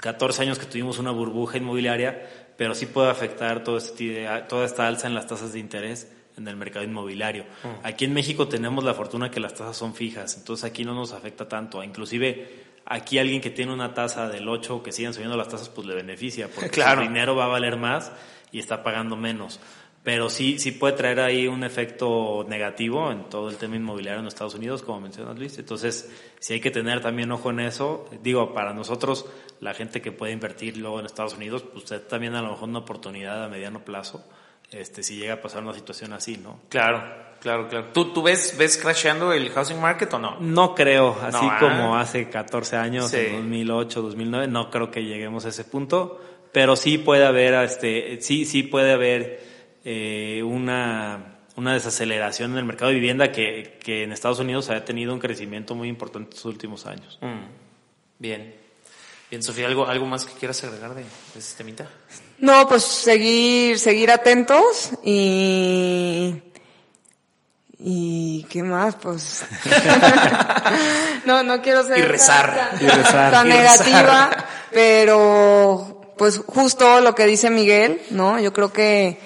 [0.01, 4.89] 14 años que tuvimos una burbuja inmobiliaria, pero sí puede afectar todo este, toda esta
[4.89, 7.45] alza en las tasas de interés en el mercado inmobiliario.
[7.83, 11.12] Aquí en México tenemos la fortuna que las tasas son fijas, entonces aquí no nos
[11.12, 11.83] afecta tanto.
[11.83, 15.87] Inclusive aquí alguien que tiene una tasa del 8 que siguen subiendo las tasas, pues
[15.87, 17.03] le beneficia, porque claro.
[17.03, 18.12] su dinero va a valer más
[18.51, 19.61] y está pagando menos.
[20.03, 24.26] Pero sí, sí puede traer ahí un efecto negativo en todo el tema inmobiliario en
[24.26, 25.57] Estados Unidos, como mencionas Luis.
[25.59, 26.11] Entonces,
[26.41, 28.11] sí hay que tener también ojo en eso.
[28.20, 29.26] Digo, para nosotros,
[29.61, 32.68] la gente que puede invertir luego en Estados Unidos, pues usted también a lo mejor
[32.68, 34.24] una oportunidad a mediano plazo
[34.73, 36.61] este, si llega a pasar una situación así, ¿no?
[36.68, 37.03] Claro,
[37.41, 37.89] claro, claro.
[37.93, 40.39] ¿Tú, tú ves, ves crasheando el housing market o no?
[40.41, 41.59] No creo, así ¿ah?
[41.61, 46.20] como hace 14 años, en 2008, 2009, no creo que lleguemos a ese punto,
[46.53, 49.43] pero sí puede haber, este, sí, sí puede haber
[49.85, 54.85] eh, una, una desaceleración en el mercado de vivienda que, que en Estados Unidos ha
[54.85, 57.18] tenido un crecimiento muy importante en los últimos años.
[57.20, 57.45] Mm.
[58.18, 58.55] Bien.
[59.31, 61.89] Bien, Sofía, ¿algo, algo más que quieras agregar de, de este temita?
[62.43, 66.43] No, pues seguir, seguir atentos y,
[67.78, 69.45] y qué más, pues.
[71.24, 74.30] no, no quiero ser y rezar, tan, y rezar, tan negativa,
[74.72, 78.40] pero pues justo lo que dice Miguel, ¿no?
[78.40, 79.20] Yo creo que,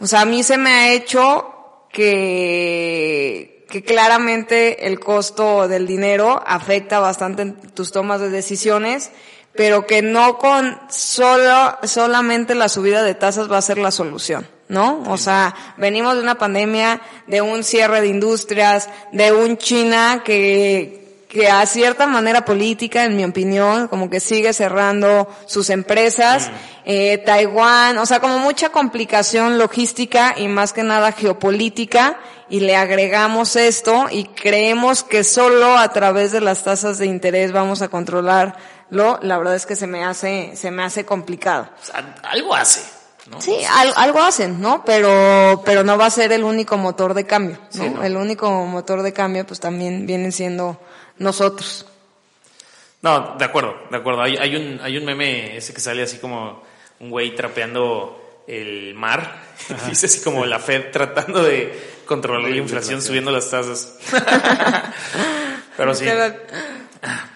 [0.00, 6.42] o sea, a mí se me ha hecho que, que claramente el costo del dinero
[6.44, 9.12] afecta bastante en tus tomas de decisiones
[9.56, 14.46] pero que no con solo, solamente la subida de tasas va a ser la solución,
[14.68, 15.02] ¿no?
[15.08, 21.24] O sea, venimos de una pandemia, de un cierre de industrias, de un China que,
[21.28, 26.52] que a cierta manera política, en mi opinión, como que sigue cerrando sus empresas, mm.
[26.86, 32.76] eh, Taiwán, o sea, como mucha complicación logística y más que nada geopolítica, y le
[32.76, 37.88] agregamos esto y creemos que solo a través de las tasas de interés vamos a
[37.88, 38.56] controlar
[38.90, 41.68] lo, la verdad es que se me hace, se me hace complicado.
[42.22, 42.82] algo hace.
[43.26, 43.40] ¿no?
[43.40, 44.84] Sí, algo hacen, ¿no?
[44.84, 48.02] Pero, pero no va a ser el único motor de cambio, ¿no?
[48.04, 50.78] El único motor de cambio, pues también vienen siendo
[51.18, 51.86] nosotros.
[53.00, 54.22] No, de acuerdo, de acuerdo.
[54.22, 56.62] Hay, hay un, hay un meme ese que sale así como
[57.00, 59.42] un güey trapeando el mar.
[59.88, 63.98] Dice así como la Fed tratando de controlar la inflación subiendo las tasas.
[65.76, 66.06] Pero sí.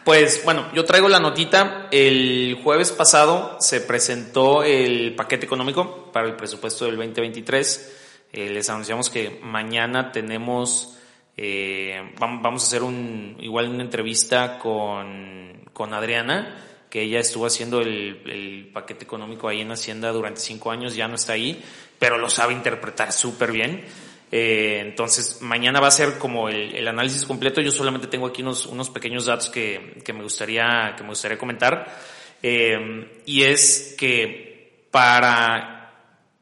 [0.05, 1.89] Pues bueno, yo traigo la notita.
[1.91, 7.97] El jueves pasado se presentó el paquete económico para el presupuesto del 2023.
[8.33, 10.99] Eh, les anunciamos que mañana tenemos,
[11.37, 17.81] eh, vamos a hacer un, igual una entrevista con, con Adriana, que ella estuvo haciendo
[17.81, 21.63] el, el paquete económico ahí en Hacienda durante cinco años, ya no está ahí,
[21.99, 23.85] pero lo sabe interpretar súper bien.
[24.31, 27.61] Eh, entonces, mañana va a ser como el, análisis completo.
[27.61, 31.39] Yo solamente tengo aquí unos, unos pequeños datos que, que, me gustaría, que me gustaría
[31.39, 31.99] comentar.
[32.43, 35.93] Eh, y es que para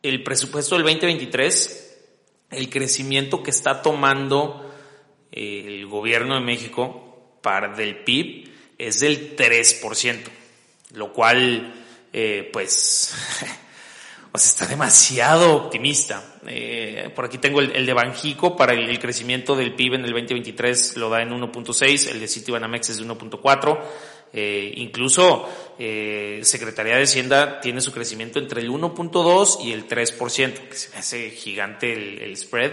[0.03, 1.99] el presupuesto del 2023,
[2.51, 4.73] el crecimiento que está tomando
[5.33, 10.25] eh, el gobierno de México para del PIB es del 3%,
[10.95, 11.73] lo cual,
[12.53, 13.15] pues,
[14.35, 16.36] está demasiado optimista.
[16.49, 20.97] Eh, por aquí tengo el, de Banjico para el, crecimiento del PIB en el 2023
[20.97, 23.81] lo da en 1.6, el de Citibanamex es de 1.4.
[24.33, 30.69] Eh, incluso eh, Secretaría de Hacienda tiene su crecimiento entre el 1.2 y el 3%,
[30.69, 32.73] que se me hace gigante el, spread,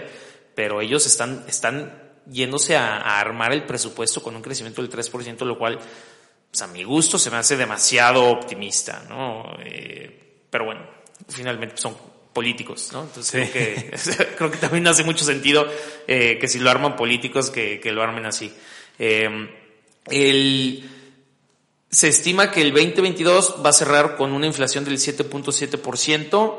[0.54, 5.56] pero ellos están, están yéndose a, armar el presupuesto con un crecimiento del 3%, lo
[5.58, 5.78] cual,
[6.50, 9.56] pues a mi gusto, se me hace demasiado optimista, ¿no?
[10.50, 10.86] pero bueno,
[11.28, 13.02] finalmente son políticos, ¿no?
[13.04, 13.90] Entonces creo, que,
[14.36, 15.66] creo que también hace mucho sentido
[16.06, 18.52] eh, que si lo arman políticos, que, que lo armen así.
[18.98, 19.48] Eh,
[20.10, 20.90] el,
[21.88, 26.58] se estima que el 2022 va a cerrar con una inflación del 7.7%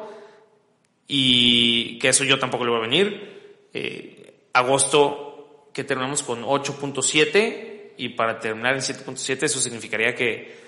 [1.07, 3.67] y que eso yo tampoco le voy a venir.
[3.73, 10.65] Eh, agosto que terminamos con 8.7 y para terminar en 7.7 eso significaría que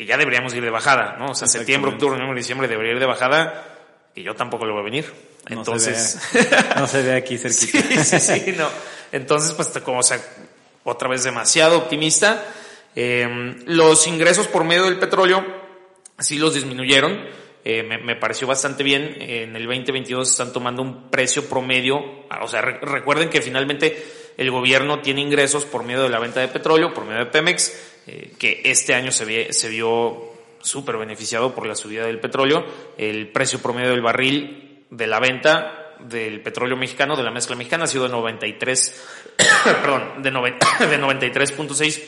[0.00, 1.32] que ya deberíamos ir de bajada, ¿no?
[1.32, 3.79] O sea, septiembre, octubre, noviembre, diciembre debería ir de bajada,
[4.14, 5.12] y yo tampoco lo voy a venir.
[5.48, 6.18] Entonces.
[6.76, 8.04] No se ve, aquí cerquita.
[8.04, 8.68] sí, sí, sí, no.
[9.12, 10.20] Entonces, pues como, o sea,
[10.84, 12.44] otra vez demasiado optimista.
[12.96, 15.44] Eh, los ingresos por medio del petróleo
[16.18, 17.18] sí los disminuyeron.
[17.64, 19.16] Eh, me, me, pareció bastante bien.
[19.20, 21.98] En el 2022 están tomando un precio promedio.
[22.40, 24.02] O sea, re, recuerden que finalmente
[24.36, 27.72] el gobierno tiene ingresos por medio de la venta de petróleo, por medio de Pemex,
[28.06, 30.29] eh, que este año se, ve, se vio
[30.62, 32.64] súper beneficiado por la subida del petróleo.
[32.96, 37.84] El precio promedio del barril de la venta del petróleo mexicano, de la mezcla mexicana,
[37.84, 39.02] ha sido de 93,
[39.64, 40.30] perdón, de,
[40.86, 42.02] de 93.6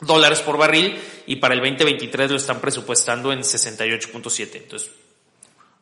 [0.00, 4.48] dólares por barril y para el 2023 lo están presupuestando en 68.7.
[4.54, 4.90] Entonces,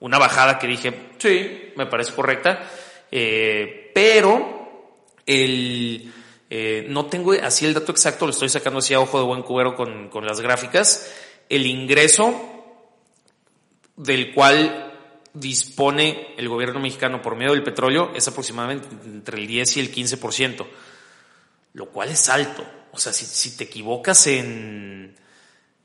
[0.01, 2.70] una bajada que dije, sí, me parece correcta,
[3.11, 6.12] eh, pero el,
[6.51, 9.42] eh, no tengo así el dato exacto, lo estoy sacando así a ojo de buen
[9.42, 11.12] cubero con, con las gráficas,
[11.49, 12.57] el ingreso
[13.97, 14.86] del cual
[15.32, 19.94] dispone el gobierno mexicano por medio del petróleo es aproximadamente entre el 10 y el
[19.94, 20.66] 15%,
[21.74, 22.64] lo cual es alto.
[22.92, 25.14] O sea, si, si te equivocas en...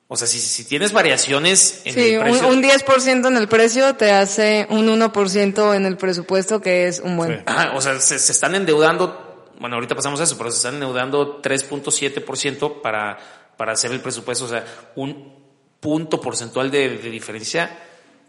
[0.08, 2.48] O sea, si, si tienes variaciones en sí, el precio...
[2.48, 7.00] Un, un 10% en el precio te hace un 1% en el presupuesto, que es
[7.00, 7.38] un buen...
[7.38, 7.44] Sí.
[7.46, 10.76] Ajá, o sea, se, se, están endeudando, bueno, ahorita pasamos a eso, pero se están
[10.76, 13.18] endeudando 3.7% para,
[13.56, 14.46] para hacer el presupuesto.
[14.46, 15.41] O sea, un
[15.82, 17.78] punto porcentual de, de diferencia,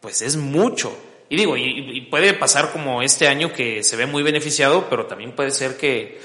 [0.01, 0.97] pues es mucho.
[1.29, 5.07] Y digo, y, y, puede pasar como este año que se ve muy beneficiado, pero
[5.07, 6.21] también puede ser que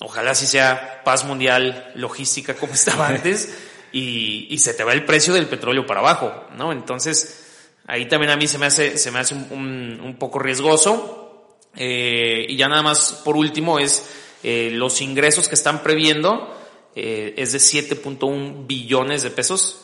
[0.00, 3.56] ojalá si sea paz mundial, logística como estaba antes,
[3.92, 6.72] y, y, se te va el precio del petróleo para abajo, ¿no?
[6.72, 10.38] Entonces, ahí también a mí se me hace, se me hace un, un, un poco
[10.38, 11.58] riesgoso.
[11.76, 14.10] Eh, y ya nada más, por último, es
[14.42, 16.54] eh, los ingresos que están previendo,
[16.94, 19.81] eh, es de 7.1 billones de pesos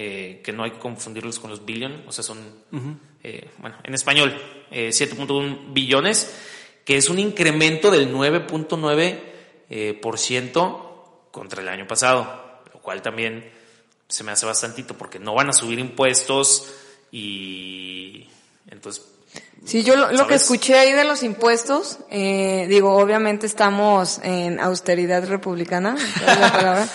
[0.00, 2.96] eh, que no hay que confundirlos con los billion, o sea, son, uh -huh.
[3.24, 4.32] eh, bueno, en español,
[4.70, 6.36] eh, 7.1 billones,
[6.84, 9.18] que es un incremento del 9.9%
[9.70, 13.50] eh, por ciento contra el año pasado, lo cual también
[14.06, 16.72] se me hace bastantito porque no van a subir impuestos
[17.10, 18.28] y
[18.70, 19.04] entonces
[19.64, 24.60] Sí, yo lo, lo, que escuché ahí de los impuestos, eh, digo, obviamente estamos en
[24.60, 26.88] austeridad republicana, es la palabra,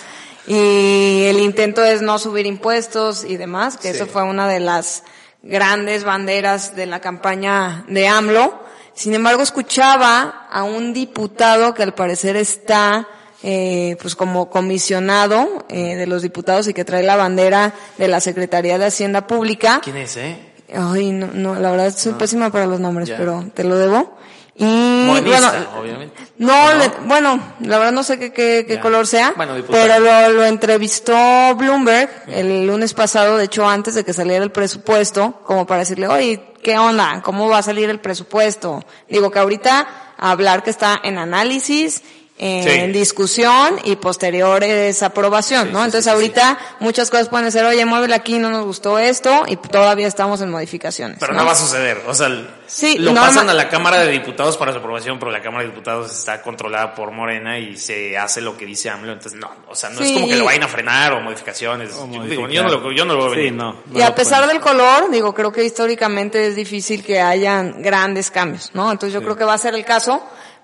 [0.47, 3.95] y el intento es no subir impuestos y demás, que sí.
[3.95, 5.03] eso fue una de las
[5.41, 8.63] grandes banderas de la campaña de AMLO.
[8.93, 13.07] Sin embargo, escuchaba a un diputado que al parecer está
[13.41, 18.21] eh, pues como comisionado eh, de los diputados y que trae la bandera de la
[18.21, 19.81] Secretaría de Hacienda Pública.
[19.83, 20.37] ¿Quién es, eh?
[20.73, 22.17] Ay, no, no, la verdad soy no.
[22.17, 23.17] pésima para los nombres, ya.
[23.17, 24.17] pero te lo debo.
[24.55, 26.23] Y Monista, bueno, obviamente.
[26.37, 30.29] No, le, bueno, la verdad no sé qué, qué, qué color sea, bueno, pero lo,
[30.29, 35.65] lo, entrevistó Bloomberg el lunes pasado, de hecho antes de que saliera el presupuesto, como
[35.65, 37.21] para decirle, oye, ¿qué onda?
[37.23, 38.83] ¿Cómo va a salir el presupuesto?
[39.09, 42.03] Digo que ahorita hablar que está en análisis
[42.43, 42.91] en sí.
[42.91, 45.79] discusión y posteriores aprobación, sí, ¿no?
[45.79, 49.55] Entonces sí, ahorita muchas cosas pueden ser, oye, muévele aquí, no nos gustó esto y
[49.55, 51.19] todavía estamos en modificaciones.
[51.19, 52.29] Pero no, no va a suceder, o sea,
[52.67, 55.69] sí, lo pasan a la Cámara de Diputados para su aprobación, pero la Cámara de
[55.69, 59.75] Diputados está controlada por Morena y se hace lo que dice AMLO, entonces no, o
[59.75, 61.93] sea, no es como que lo vayan a frenar o modificaciones.
[61.95, 63.53] O digo, yo, no lo, yo no lo veo venir.
[63.53, 68.31] No, y a pesar del color, digo, creo que históricamente es difícil que hayan grandes
[68.31, 68.91] cambios, ¿no?
[68.91, 70.21] Entonces yo creo que va a ser el caso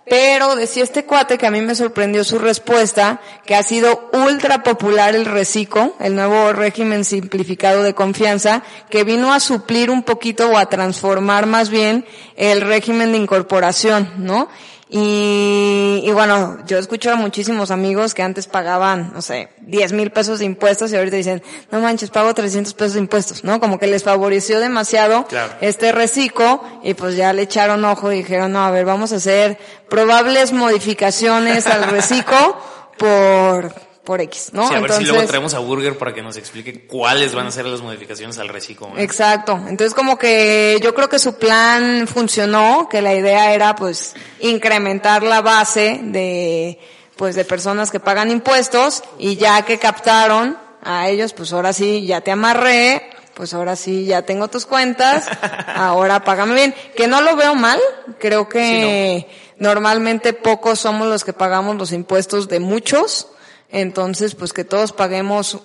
[0.10, 4.64] pero decía este cuate que a mí me sorprendió su respuesta, que ha sido ultra
[4.64, 10.50] popular el RECICO, el nuevo régimen simplificado de confianza, que vino a suplir un poquito
[10.50, 12.06] o a transformar más bien
[12.36, 14.50] el régimen de incorporación, ¿no?
[14.92, 20.12] Y, y bueno, yo escucho a muchísimos amigos que antes pagaban, no sé, 10 mil
[20.12, 23.60] pesos de impuestos y ahorita dicen, no manches, pago 300 pesos de impuestos, ¿no?
[23.60, 25.54] Como que les favoreció demasiado claro.
[25.62, 29.18] este reciclo y pues ya le echaron ojo y dijeron, no, a ver, vamos a
[29.18, 29.60] hacer
[29.90, 32.58] probables modificaciones al reciclo
[32.98, 33.72] por,
[34.10, 34.68] por X, ¿no?
[34.68, 37.46] Sí, a Entonces, ver si luego traemos a Burger para que nos explique cuáles van
[37.46, 38.92] a ser las modificaciones al reciclo.
[38.98, 39.52] Exacto.
[39.68, 45.22] Entonces como que yo creo que su plan funcionó, que la idea era pues incrementar
[45.22, 46.80] la base de
[47.18, 52.08] pues de personas que pagan impuestos y ya que captaron a ellos, pues ahora sí
[52.08, 55.28] ya te amarré, pues ahora sí ya tengo tus cuentas,
[55.76, 56.76] ahora págame bien.
[56.98, 57.80] Que no lo veo mal,
[58.18, 59.70] creo que sí, no.
[59.70, 63.28] normalmente pocos somos los que pagamos los impuestos de muchos
[63.70, 65.62] entonces, pues que todos paguemos,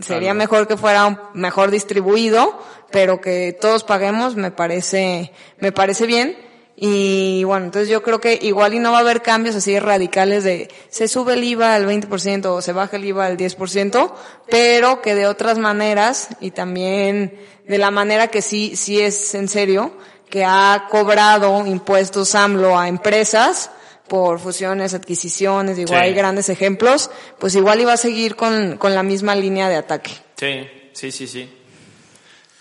[0.00, 0.38] sería claro.
[0.38, 2.58] mejor que fuera mejor distribuido,
[2.90, 6.36] pero que todos paguemos me parece, me parece bien.
[6.78, 10.44] Y bueno, entonces yo creo que igual y no va a haber cambios así radicales
[10.44, 14.12] de se sube el IVA al 20% o se baja el IVA al 10%,
[14.50, 19.48] pero que de otras maneras y también de la manera que sí, sí es en
[19.48, 19.92] serio,
[20.28, 23.70] que ha cobrado impuestos AMLO a empresas,
[24.08, 29.02] por fusiones, adquisiciones, digo, hay grandes ejemplos, pues igual iba a seguir con, con la
[29.02, 30.12] misma línea de ataque.
[30.36, 31.48] Sí, sí, sí, sí.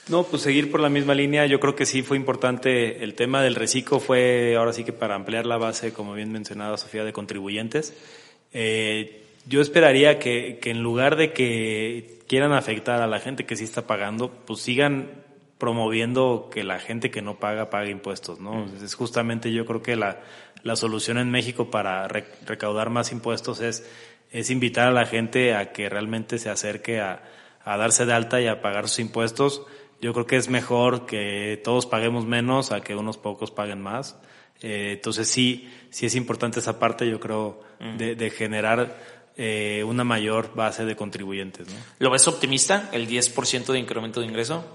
[0.08, 3.42] No, pues seguir por la misma línea, yo creo que sí fue importante el tema
[3.42, 7.14] del reciclo, fue ahora sí que para ampliar la base, como bien mencionaba Sofía, de
[7.14, 7.94] contribuyentes.
[8.54, 13.56] Eh, yo esperaría que, que en lugar de que quieran afectar a la gente que
[13.56, 15.26] sí está pagando, pues sigan
[15.58, 18.66] promoviendo que la gente que no paga pague impuestos, ¿no?
[18.84, 20.20] Es justamente yo creo que la,
[20.66, 23.90] la solución en México para recaudar más impuestos es,
[24.32, 27.24] es invitar a la gente a que realmente se acerque a,
[27.64, 29.62] a darse de alta y a pagar sus impuestos
[30.02, 34.16] yo creo que es mejor que todos paguemos menos a que unos pocos paguen más.
[34.62, 37.98] Eh, entonces sí, sí es importante esa parte, yo creo, mm.
[37.98, 38.98] de, generar
[39.38, 41.68] eh, una mayor base de contribuyentes.
[41.68, 41.76] ¿no?
[42.00, 44.66] ¿Lo ves optimista, el 10% de incremento de ingreso?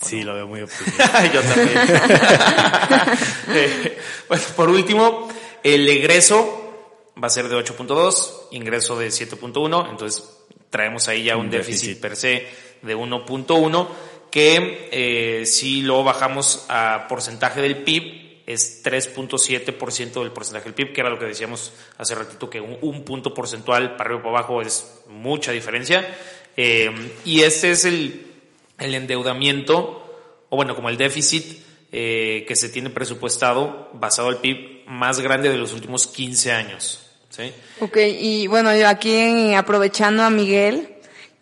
[0.00, 1.26] Sí, lo veo muy optimista.
[1.32, 1.78] yo también.
[3.50, 5.28] eh, bueno, por último,
[5.62, 6.66] el egreso
[7.22, 10.24] va a ser de 8.2, ingreso de 7.1, entonces
[10.70, 12.46] traemos ahí ya un, déficit per se
[12.82, 13.88] de 1.1,
[14.30, 20.92] que eh, si lo bajamos a porcentaje del PIB, es 3.7% del porcentaje del PIB,
[20.92, 24.38] que era lo que decíamos hace ratito, que un, punto porcentual para arriba o para
[24.38, 26.06] abajo es mucha diferencia.
[26.56, 26.90] Eh,
[27.24, 28.25] y ese es el,
[28.78, 30.02] el endeudamiento,
[30.48, 31.60] o bueno, como el déficit
[31.92, 37.00] eh, que se tiene presupuestado basado al PIB más grande de los últimos 15 años.
[37.30, 37.52] ¿sí?
[37.80, 40.95] Ok, y bueno, yo aquí aprovechando a Miguel,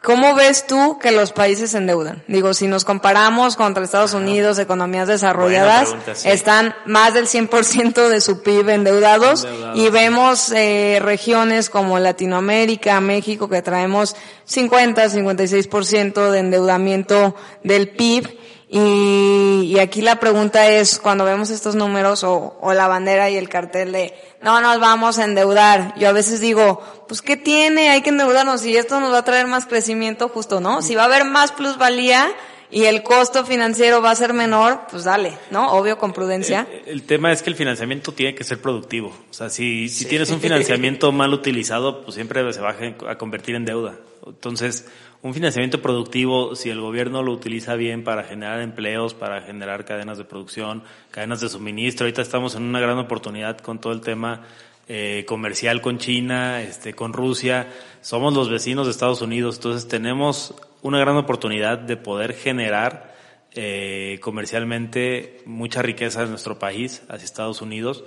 [0.05, 2.23] ¿Cómo ves tú que los países se endeudan?
[2.29, 5.97] Digo, si nos comparamos contra Estados Unidos, economías desarrolladas,
[6.27, 13.49] están más del 100% de su PIB endeudados, y vemos eh, regiones como Latinoamérica, México,
[13.49, 18.44] que traemos 50, 56% de endeudamiento del PIB.
[18.69, 23.37] Y, y, aquí la pregunta es, cuando vemos estos números o, o la bandera y
[23.37, 25.95] el cartel de no nos vamos a endeudar.
[25.99, 27.91] Yo a veces digo, pues ¿qué tiene?
[27.91, 30.83] Hay que endeudarnos y esto nos va a traer más crecimiento justo, ¿no?
[30.83, 32.31] Si va a haber más plusvalía
[32.71, 35.73] y el costo financiero va a ser menor, pues dale, ¿no?
[35.73, 36.67] Obvio con prudencia.
[36.87, 39.15] El, tema es que el financiamiento tiene que ser productivo.
[39.31, 42.75] O sea, si, si tienes un financiamiento mal utilizado, pues siempre se va
[43.09, 43.95] a convertir en deuda.
[44.27, 44.87] Entonces,
[45.25, 50.19] un financiamiento productivo, si el gobierno lo utiliza bien para generar empleos, para generar cadenas
[50.19, 54.43] de producción, cadenas de suministro, ahorita estamos en una gran oportunidad con todo el tema
[54.87, 57.69] eh, comercial con China, este, con Rusia,
[58.03, 63.15] somos los vecinos de Estados Unidos, entonces tenemos una gran oportunidad de poder generar
[63.55, 68.05] eh, comercialmente mucha riqueza en nuestro país hacia Estados Unidos.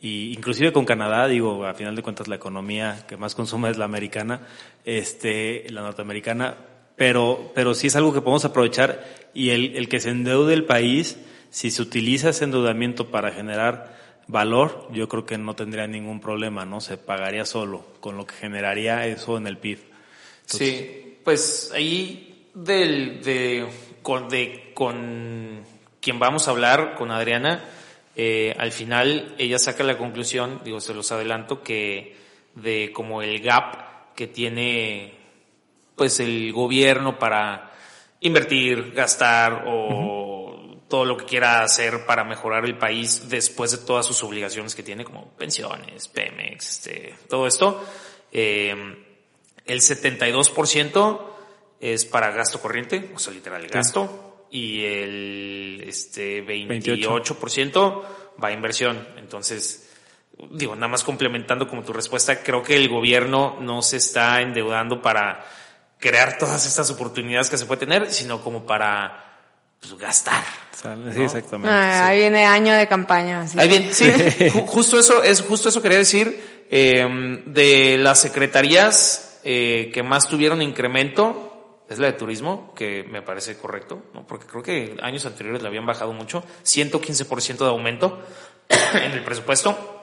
[0.00, 3.78] Y inclusive con Canadá, digo, a final de cuentas la economía que más consume es
[3.78, 4.42] la americana,
[4.84, 6.56] este, la norteamericana,
[6.96, 9.04] pero, pero sí es algo que podemos aprovechar
[9.34, 11.18] y el, el que se endeude el país,
[11.50, 13.94] si se utiliza ese endeudamiento para generar
[14.26, 16.80] valor, yo creo que no tendría ningún problema, ¿no?
[16.80, 19.78] Se pagaría solo con lo que generaría eso en el PIB.
[20.46, 23.66] sí, pues ahí del, de,
[24.02, 25.62] con, de, con
[26.00, 27.64] quien vamos a hablar, con Adriana,
[28.16, 32.16] eh, al final ella saca la conclusión, digo, se los adelanto, que
[32.54, 33.83] de como el gap
[34.14, 35.18] que tiene
[35.96, 37.72] pues el gobierno para
[38.20, 44.06] invertir, gastar o todo lo que quiera hacer para mejorar el país después de todas
[44.06, 47.84] sus obligaciones que tiene, como pensiones, Pemex, este, todo esto,
[48.30, 48.74] eh,
[49.66, 51.20] el 72%
[51.80, 58.02] es para gasto corriente, o sea, literal, gasto, y el este 28%,
[58.42, 59.06] va a inversión.
[59.16, 59.93] Entonces,
[60.50, 65.00] digo, nada más complementando como tu respuesta, creo que el gobierno no se está endeudando
[65.00, 65.44] para
[65.98, 69.24] crear todas estas oportunidades que se puede tener, sino como para
[69.80, 70.42] pues, gastar.
[70.74, 71.70] Sí, exactamente.
[71.70, 73.46] Ah, ahí viene año de campaña.
[73.56, 74.10] Ahí viene, sí,
[74.66, 80.62] justo eso, es justo eso quería decir, eh, de las secretarías eh, que más tuvieron
[80.62, 84.26] incremento, es la de turismo, que me parece correcto, ¿no?
[84.26, 88.22] porque creo que años anteriores le habían bajado mucho, 115% de aumento
[88.94, 89.93] en el presupuesto,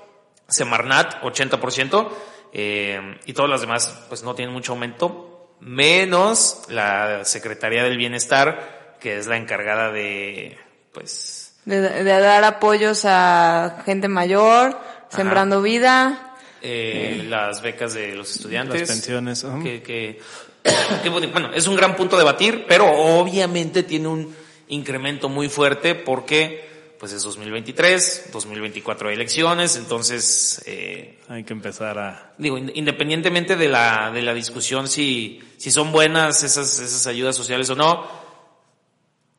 [0.52, 2.10] Semarnat 80%,
[2.54, 8.98] eh, y todas las demás pues no tienen mucho aumento, menos la Secretaría del Bienestar,
[9.00, 10.58] que es la encargada de,
[10.92, 11.56] pues...
[11.66, 14.80] De, dar apoyos a gente mayor,
[15.10, 16.36] sembrando vida.
[16.62, 18.82] Eh, las becas de los estudiantes.
[18.82, 19.46] Las pensiones.
[19.64, 24.36] que, que bueno, es un gran punto a debatir, pero obviamente tiene un
[24.68, 26.71] incremento muy fuerte porque
[27.02, 33.68] pues es 2023, 2024 hay elecciones, entonces eh, hay que empezar a digo independientemente de
[33.68, 38.08] la de la discusión si si son buenas esas esas ayudas sociales o no,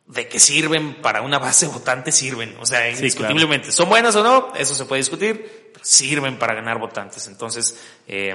[0.08, 2.56] de que sirven para una base votante, sirven.
[2.60, 3.70] O sea, indiscutiblemente.
[3.70, 4.52] ¿Son buenas o no?
[4.56, 7.28] Eso se puede discutir, pero sirven para ganar votantes.
[7.28, 8.34] Entonces, eh,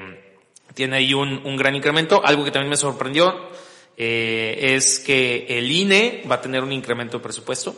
[0.73, 2.25] tiene ahí un, un, gran incremento.
[2.25, 3.49] Algo que también me sorprendió
[3.97, 7.75] eh, es que el INE va a tener un incremento de presupuesto.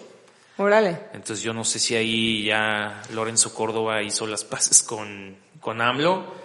[0.60, 1.00] Órale.
[1.14, 6.36] Entonces yo no sé si ahí ya Lorenzo Córdoba hizo las paces con, con AMLO.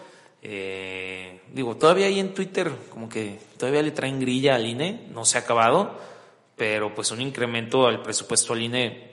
[0.41, 5.25] Eh, digo, todavía ahí en Twitter como que todavía le traen grilla al INE, no
[5.25, 6.15] se ha acabado
[6.57, 9.11] pero pues un incremento al presupuesto al INE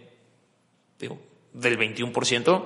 [0.99, 1.19] digo,
[1.53, 2.65] del 21%,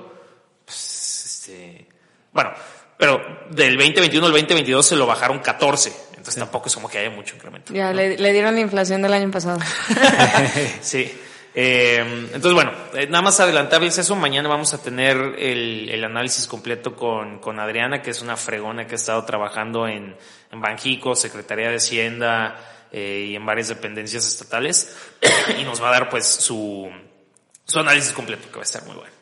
[0.64, 1.86] pues, este,
[2.32, 2.50] bueno,
[2.98, 3.20] pero
[3.50, 7.34] del 2021 al 2022 se lo bajaron 14, entonces tampoco es como que haya mucho
[7.34, 7.72] incremento.
[7.72, 9.58] Ya, le, dieron la inflación del año pasado.
[10.82, 11.10] sí.
[11.58, 12.00] Eh,
[12.34, 14.14] entonces, bueno, eh, nada más adelantarles eso.
[14.14, 18.86] Mañana vamos a tener el, el análisis completo con, con, Adriana, que es una fregona
[18.86, 20.14] que ha estado trabajando en,
[20.52, 22.56] en Banjico, Secretaría de Hacienda,
[22.92, 24.94] eh, y en varias dependencias estatales
[25.58, 26.90] y nos va a dar pues su,
[27.64, 29.12] su análisis completo que va a estar muy bueno.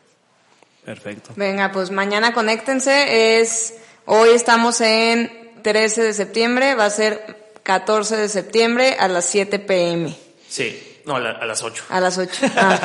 [0.83, 1.31] Perfecto.
[1.37, 3.39] Venga, pues mañana conéctense.
[3.39, 9.25] Es, hoy estamos en 13 de septiembre, va a ser 14 de septiembre a las
[9.25, 10.13] 7 pm.
[10.49, 11.83] Sí, no, a, las 8.
[11.89, 12.45] A las 8.
[12.55, 12.79] Ah.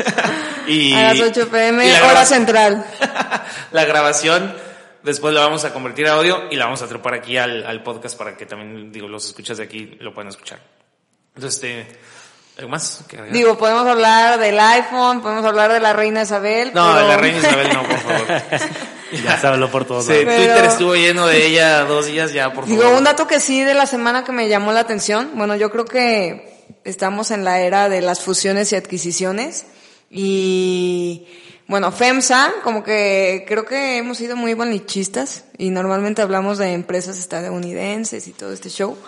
[0.66, 2.84] y, a las 8 pm, hora central.
[3.72, 4.54] la grabación
[5.02, 7.82] Después la vamos a convertir a audio y la vamos a trepar aquí al, al
[7.82, 10.60] podcast para que también, digo, los escuchas de aquí lo puedan escuchar.
[11.34, 11.98] Entonces, este,
[12.58, 13.02] ¿algo más?
[13.32, 16.72] Digo, podemos hablar del iPhone, podemos hablar de la reina Isabel.
[16.74, 18.26] No, de la reina Isabel no, por favor.
[19.24, 22.64] ya se habló por todos sí, Twitter estuvo lleno de ella dos días ya, por
[22.64, 22.68] favor.
[22.68, 25.30] Digo, un dato que sí de la semana que me llamó la atención.
[25.34, 29.66] Bueno, yo creo que estamos en la era de las fusiones y adquisiciones
[30.10, 31.26] y
[31.70, 37.16] bueno, FEMSA, como que creo que hemos sido muy bonichistas y normalmente hablamos de empresas
[37.16, 38.98] estadounidenses y todo este show.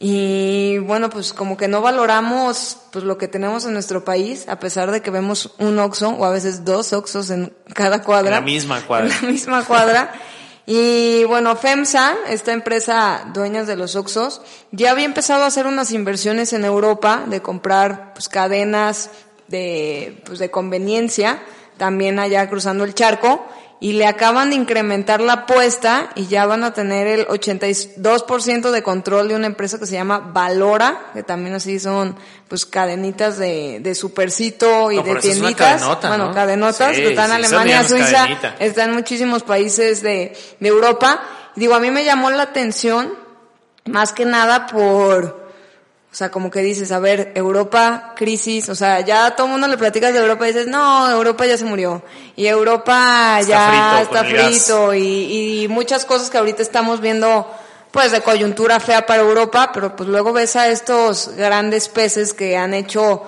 [0.00, 4.58] Y bueno, pues como que no valoramos pues lo que tenemos en nuestro país, a
[4.58, 8.38] pesar de que vemos un Oxxo o a veces dos Oxxos en cada cuadra.
[8.38, 9.14] En la misma cuadra.
[9.14, 10.12] En la misma cuadra.
[10.66, 14.40] Y bueno, FEMSA, esta empresa dueñas de los Oxxos,
[14.70, 19.10] ya había empezado a hacer unas inversiones en Europa de comprar pues cadenas
[19.48, 21.42] de, pues, de conveniencia
[21.76, 23.46] también allá cruzando el charco,
[23.80, 28.82] y le acaban de incrementar la apuesta y ya van a tener el 82% de
[28.82, 32.16] control de una empresa que se llama Valora, que también así son
[32.48, 35.84] pues cadenitas de, de supercito y de tienditas.
[36.08, 38.26] bueno, cadenotas, que están en Alemania, Suiza,
[38.58, 41.20] están en muchísimos países de, de Europa.
[41.56, 43.12] Digo, a mí me llamó la atención
[43.84, 45.43] más que nada por
[46.14, 49.52] o sea, como que dices, a ver, Europa, crisis, o sea, ya a todo el
[49.54, 52.04] mundo le platicas de Europa y dices, no, Europa ya se murió.
[52.36, 57.50] Y Europa ya está frito, y, y, muchas cosas que ahorita estamos viendo,
[57.90, 62.56] pues de coyuntura fea para Europa, pero pues luego ves a estos grandes peces que
[62.56, 63.24] han hecho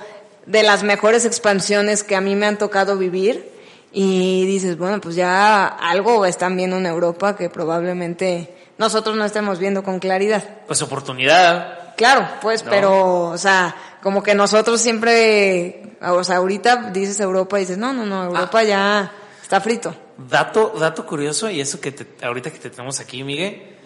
[0.47, 3.51] de las mejores expansiones que a mí me han tocado vivir.
[3.91, 9.59] Y dices, bueno, pues ya algo están viendo en Europa que probablemente nosotros no estemos
[9.59, 10.45] viendo con claridad.
[10.68, 17.18] Pues oportunidad Claro, pues, pero, o sea, como que nosotros siempre, o sea, ahorita dices
[17.20, 18.62] Europa y dices, no, no, no, Europa ah.
[18.62, 19.94] ya está frito.
[20.18, 23.78] Dato, dato curioso, y eso que te, ahorita que te tenemos aquí, Miguel,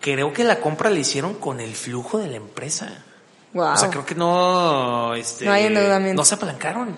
[0.00, 3.04] creo que la compra la hicieron con el flujo de la empresa.
[3.52, 3.72] Wow.
[3.72, 6.20] O sea, creo que no, este, no hay endeudamiento.
[6.20, 6.96] No se apalancaron.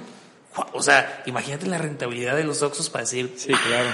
[0.74, 3.34] O sea, imagínate la rentabilidad de los Oxos para decir.
[3.38, 3.88] Sí, claro.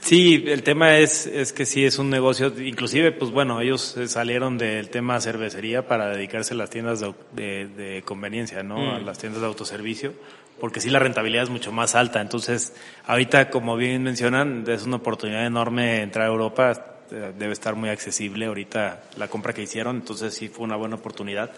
[0.00, 0.44] Sí.
[0.46, 4.88] el tema es, es que sí es un negocio, inclusive, pues bueno, ellos salieron del
[4.90, 8.94] tema cervecería para dedicarse a las tiendas de, de, conveniencia, ¿no?
[8.94, 9.04] A mm.
[9.04, 10.14] las tiendas de autoservicio,
[10.60, 12.20] porque sí la rentabilidad es mucho más alta.
[12.20, 12.74] Entonces,
[13.06, 17.90] ahorita, como bien mencionan, es una oportunidad enorme entrar a Europa, eh, debe estar muy
[17.90, 21.50] accesible ahorita la compra que hicieron, entonces sí fue una buena oportunidad.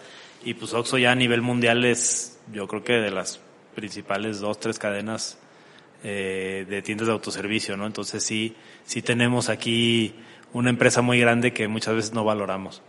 [0.43, 3.39] Y pues Oxxo ya a nivel mundial es, yo creo que de las
[3.75, 5.37] principales dos, tres cadenas
[6.03, 7.85] eh, de tiendas de autoservicio, ¿no?
[7.85, 8.55] Entonces sí,
[8.85, 10.15] sí tenemos aquí
[10.51, 12.81] una empresa muy grande que muchas veces no valoramos.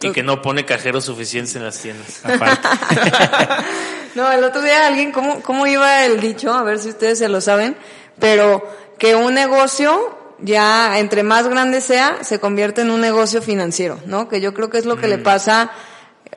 [0.00, 2.22] Y que no pone cajeros suficientes en las tiendas.
[4.14, 6.54] no, el otro día alguien, ¿cómo, ¿cómo iba el dicho?
[6.54, 7.76] A ver si ustedes se lo saben,
[8.20, 8.62] pero
[8.96, 14.28] que un negocio ya entre más grande sea, se convierte en un negocio financiero, ¿no?
[14.28, 15.22] Que yo creo que es lo que le mm.
[15.22, 15.70] pasa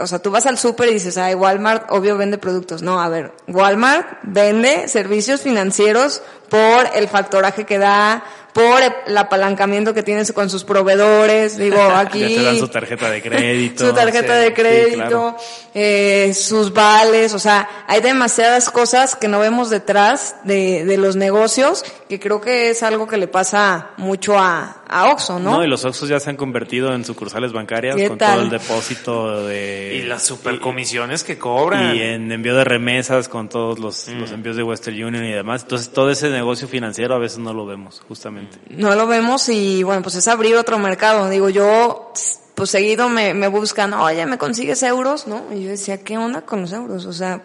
[0.02, 2.82] o sea, tú vas al súper y dices, ay, Walmart obvio vende productos.
[2.82, 8.24] No, a ver, Walmart vende servicios financieros por el factoraje que da,
[8.54, 11.58] por el apalancamiento que tienes con sus proveedores.
[11.58, 12.20] Digo, aquí.
[12.20, 13.88] ya te dan su tarjeta de crédito.
[13.88, 15.36] su tarjeta de crédito,
[15.74, 17.34] eh, sus vales.
[17.34, 22.42] O sea, hay demasiadas cosas que no vemos detrás de, de los negocios que creo
[22.42, 25.58] que es algo que le pasa mucho a, a Oxxo, ¿no?
[25.58, 28.34] No, y los Oxxos ya se han convertido en sucursales bancarias ¿Qué con tal?
[28.34, 29.96] todo el depósito de...
[29.96, 31.96] Y las supercomisiones que cobran.
[31.96, 34.20] Y en envío de remesas con todos los, Mm.
[34.20, 35.64] los envíos de Western Union y demás.
[35.64, 38.41] Entonces todo ese negocio financiero a veces no lo vemos, justamente.
[38.70, 41.30] No lo vemos y bueno, pues es abrir otro mercado.
[41.30, 42.12] Digo, yo
[42.56, 45.28] pues seguido me, me buscan, oye, ¿me consigues euros?
[45.28, 45.46] ¿No?
[45.54, 47.06] Y yo decía, ¿qué onda con los euros?
[47.06, 47.44] O sea,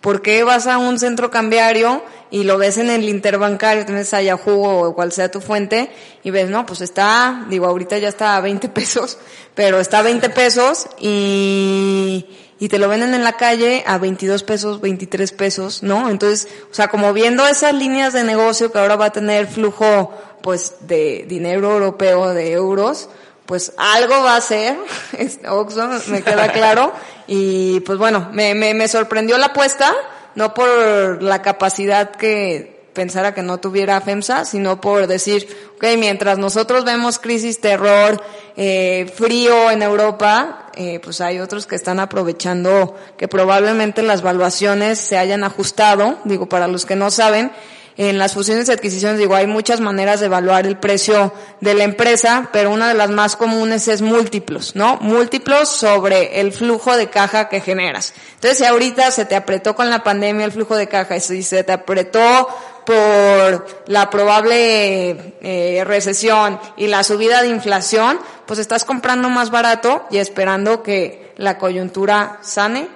[0.00, 4.22] ¿por qué vas a un centro cambiario y lo ves en el interbancario, tienes a
[4.22, 5.90] Yahoo o cual sea tu fuente
[6.22, 9.18] y ves, no, pues está, digo, ahorita ya está a 20 pesos,
[9.54, 12.26] pero está a 20 pesos y,
[12.58, 16.08] y te lo venden en la calle a 22 pesos, 23 pesos, ¿no?
[16.08, 20.12] Entonces, o sea, como viendo esas líneas de negocio que ahora va a tener flujo,
[20.42, 23.10] pues, de dinero europeo, de euros,
[23.44, 24.76] pues algo va a ser,
[25.48, 26.92] Oxxo, me queda claro,
[27.26, 29.94] y pues bueno, me, me, me sorprendió la apuesta,
[30.34, 35.46] no por la capacidad que pensara que no tuviera FEMSA, sino por decir,
[35.76, 38.20] ok, mientras nosotros vemos crisis, terror,
[38.56, 44.98] eh, frío en Europa, eh, pues hay otros que están aprovechando que probablemente las valuaciones
[44.98, 47.52] se hayan ajustado, digo, para los que no saben,
[47.98, 51.32] en las fusiones y adquisiciones, digo, hay muchas maneras de evaluar el precio
[51.62, 54.98] de la empresa, pero una de las más comunes es múltiplos, ¿no?
[55.00, 58.12] Múltiplos sobre el flujo de caja que generas.
[58.34, 61.42] Entonces, si ahorita se te apretó con la pandemia el flujo de caja y si
[61.42, 62.48] se te apretó
[62.86, 70.06] por la probable eh, recesión y la subida de inflación, pues estás comprando más barato
[70.10, 72.88] y esperando que la coyuntura sane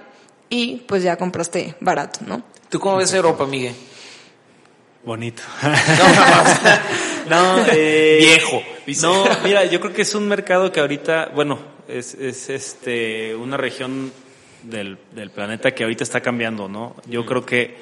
[0.49, 2.43] y pues ya compraste barato, ¿no?
[2.71, 3.75] ¿Tú cómo ves Europa, Miguel?
[5.05, 5.43] Bonito.
[7.29, 9.07] No, no, eh, Viejo, dice.
[9.07, 13.57] No, mira, yo creo que es un mercado que ahorita, bueno, es, es este una
[13.57, 14.11] región
[14.63, 16.97] del, del planeta que ahorita está cambiando, ¿no?
[17.07, 17.77] Yo creo que,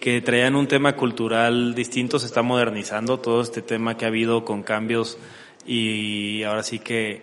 [0.00, 4.44] que traían un tema cultural distinto, se está modernizando todo este tema que ha habido
[4.44, 5.18] con cambios
[5.66, 7.22] y ahora sí que,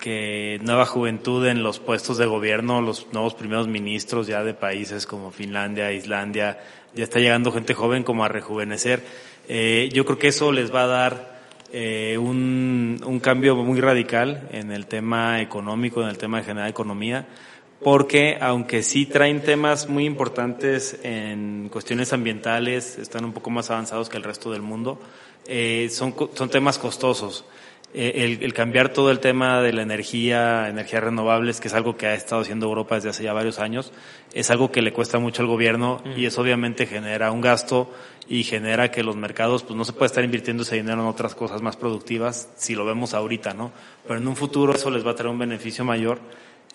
[0.00, 5.06] que nueva juventud en los puestos de gobierno, los nuevos primeros ministros ya de países
[5.06, 6.60] como Finlandia, Islandia,
[6.94, 9.02] ya está llegando gente joven como a rejuvenecer.
[9.48, 11.40] Eh, yo creo que eso les va a dar
[11.72, 16.68] eh, un, un cambio muy radical en el tema económico, en el tema de generar
[16.68, 17.26] economía,
[17.84, 24.08] porque aunque sí traen temas muy importantes en cuestiones ambientales, están un poco más avanzados
[24.08, 25.00] que el resto del mundo,
[25.46, 27.44] eh, son, son temas costosos.
[27.94, 31.96] Eh, el, el cambiar todo el tema de la energía, energías renovables, que es algo
[31.96, 33.92] que ha estado haciendo Europa desde hace ya varios años,
[34.32, 37.92] es algo que le cuesta mucho al gobierno y eso obviamente genera un gasto
[38.28, 41.34] y genera que los mercados, pues no se puede estar invirtiendo ese dinero en otras
[41.34, 43.72] cosas más productivas si lo vemos ahorita, ¿no?
[44.06, 46.18] Pero en un futuro eso les va a traer un beneficio mayor,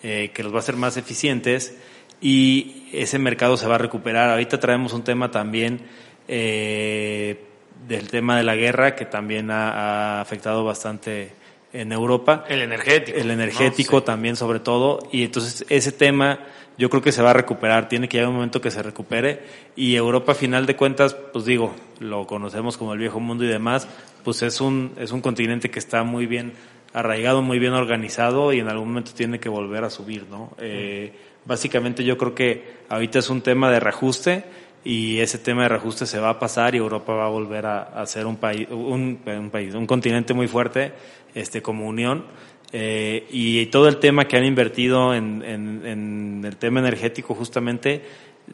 [0.02, 1.76] eh, que los va a hacer más eficientes
[2.20, 4.30] y ese mercado se va a recuperar.
[4.30, 5.80] Ahorita traemos un tema también
[6.26, 7.40] eh,
[7.86, 11.32] del tema de la guerra que también ha, ha afectado bastante
[11.72, 12.44] en Europa.
[12.48, 13.18] El energético.
[13.18, 14.00] El energético ¿no?
[14.00, 14.06] Sí.
[14.06, 15.00] también sobre todo.
[15.12, 16.40] Y entonces ese tema
[16.76, 17.88] yo creo que se va a recuperar.
[17.88, 19.42] Tiene que llegar un momento que se recupere.
[19.76, 23.48] Y Europa a final de cuentas, pues digo, lo conocemos como el viejo mundo y
[23.48, 23.88] demás,
[24.24, 26.52] pues es un, es un continente que está muy bien
[26.98, 30.52] arraigado, muy bien organizado y en algún momento tiene que volver a subir, ¿no?
[30.58, 31.12] Eh,
[31.44, 34.44] básicamente yo creo que ahorita es un tema de reajuste
[34.84, 38.04] y ese tema de reajuste se va a pasar y Europa va a volver a,
[38.06, 40.92] ser un país, un, país, un continente muy fuerte,
[41.34, 42.24] este, como unión.
[42.72, 48.02] Eh, y todo el tema que han invertido en el tema energético justamente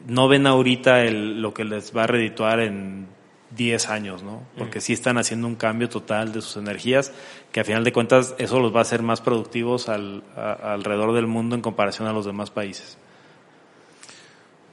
[0.07, 3.07] no ven ahorita el, lo que les va a redituar en
[3.51, 4.43] 10 años, ¿no?
[4.57, 7.11] Porque sí están haciendo un cambio total de sus energías,
[7.51, 11.13] que a final de cuentas eso los va a hacer más productivos al, a- alrededor
[11.13, 12.97] del mundo en comparación a los demás países.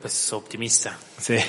[0.00, 0.98] Pues optimista.
[1.18, 1.36] Sí.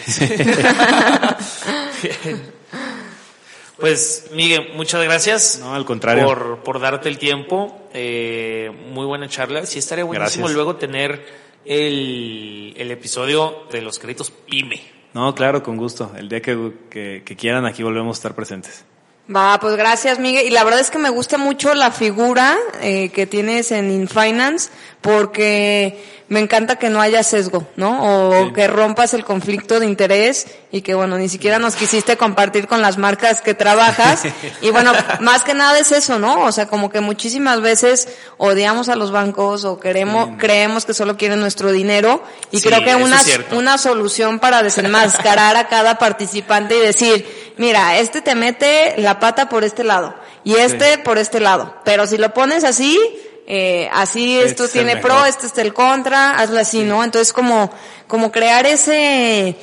[3.78, 5.60] Pues, Miguel, muchas gracias.
[5.60, 6.26] No, al contrario.
[6.26, 7.90] Por, por darte el tiempo.
[7.94, 9.66] Eh, muy buena charla.
[9.66, 10.54] Sí, estaría buenísimo Gracias.
[10.56, 11.26] luego tener
[11.66, 14.82] el, el episodio de los créditos PYME.
[15.14, 16.11] No, claro, con gusto.
[16.18, 18.85] El día que, que, que quieran aquí volvemos a estar presentes.
[19.34, 20.45] Va, pues gracias, Miguel.
[20.45, 24.70] Y la verdad es que me gusta mucho la figura eh, que tienes en InFinance
[25.00, 28.00] porque me encanta que no haya sesgo, ¿no?
[28.32, 28.54] O Sí.
[28.54, 32.82] que rompas el conflicto de interés y que, bueno, ni siquiera nos quisiste compartir con
[32.82, 34.24] las marcas que trabajas.
[34.62, 36.44] Y bueno, más que nada es eso, ¿no?
[36.45, 41.16] O sea, como que muchísimas veces odiamos a los bancos o queremos, creemos que solo
[41.18, 42.24] quieren nuestro dinero.
[42.52, 43.22] Y Sí, creo que una,
[43.52, 49.49] una solución para desenmascarar a cada participante y decir, mira, este te mete la pata
[49.49, 50.13] por este lado
[50.43, 51.75] y este por este lado.
[51.84, 52.99] Pero si lo pones así,
[53.47, 57.03] eh, así Este esto tiene pro, este es el contra, hazlo así, ¿no?
[57.03, 57.69] Entonces como,
[58.07, 59.55] como crear ese,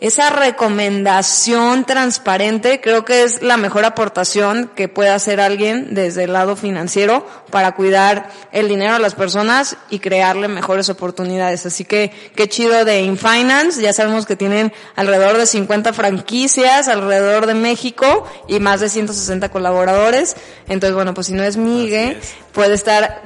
[0.00, 6.34] esa recomendación transparente creo que es la mejor aportación que puede hacer alguien desde el
[6.34, 11.66] lado financiero para cuidar el dinero de las personas y crearle mejores oportunidades.
[11.66, 13.82] Así que qué chido de InFinance.
[13.82, 19.48] Ya sabemos que tienen alrededor de 50 franquicias alrededor de México y más de 160
[19.48, 20.36] colaboradores.
[20.68, 22.18] Entonces, bueno, pues si no es Miguel,
[22.52, 23.22] puede estar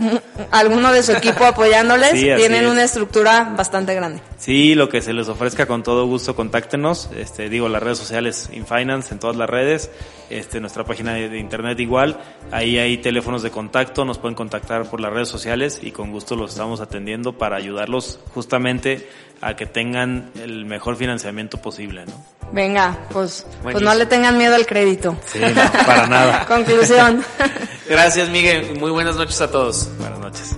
[0.50, 2.12] alguno de su equipo apoyándoles.
[2.36, 4.20] tienen una estructura bastante grande.
[4.38, 7.10] Sí, lo que se les ofrezca con todo gusto, contáctenos.
[7.16, 9.90] Este, digo, las redes sociales InFinance en todas las redes,
[10.30, 12.20] este, nuestra página de, internet igual.
[12.50, 16.34] Ahí hay teléfonos de contacto, nos pueden contactar por las redes sociales y con gusto
[16.36, 19.08] los estamos atendiendo para ayudarlos justamente
[19.42, 22.12] a que tengan el mejor financiamiento posible, ¿no?
[22.52, 25.16] Venga, pues, pues no le tengan miedo al crédito.
[25.26, 26.44] Sí, no, para nada.
[26.48, 27.24] Conclusión.
[27.88, 28.78] Gracias, Miguel.
[28.78, 29.90] Muy buenas noches a todos.
[29.98, 30.56] Buenas noches.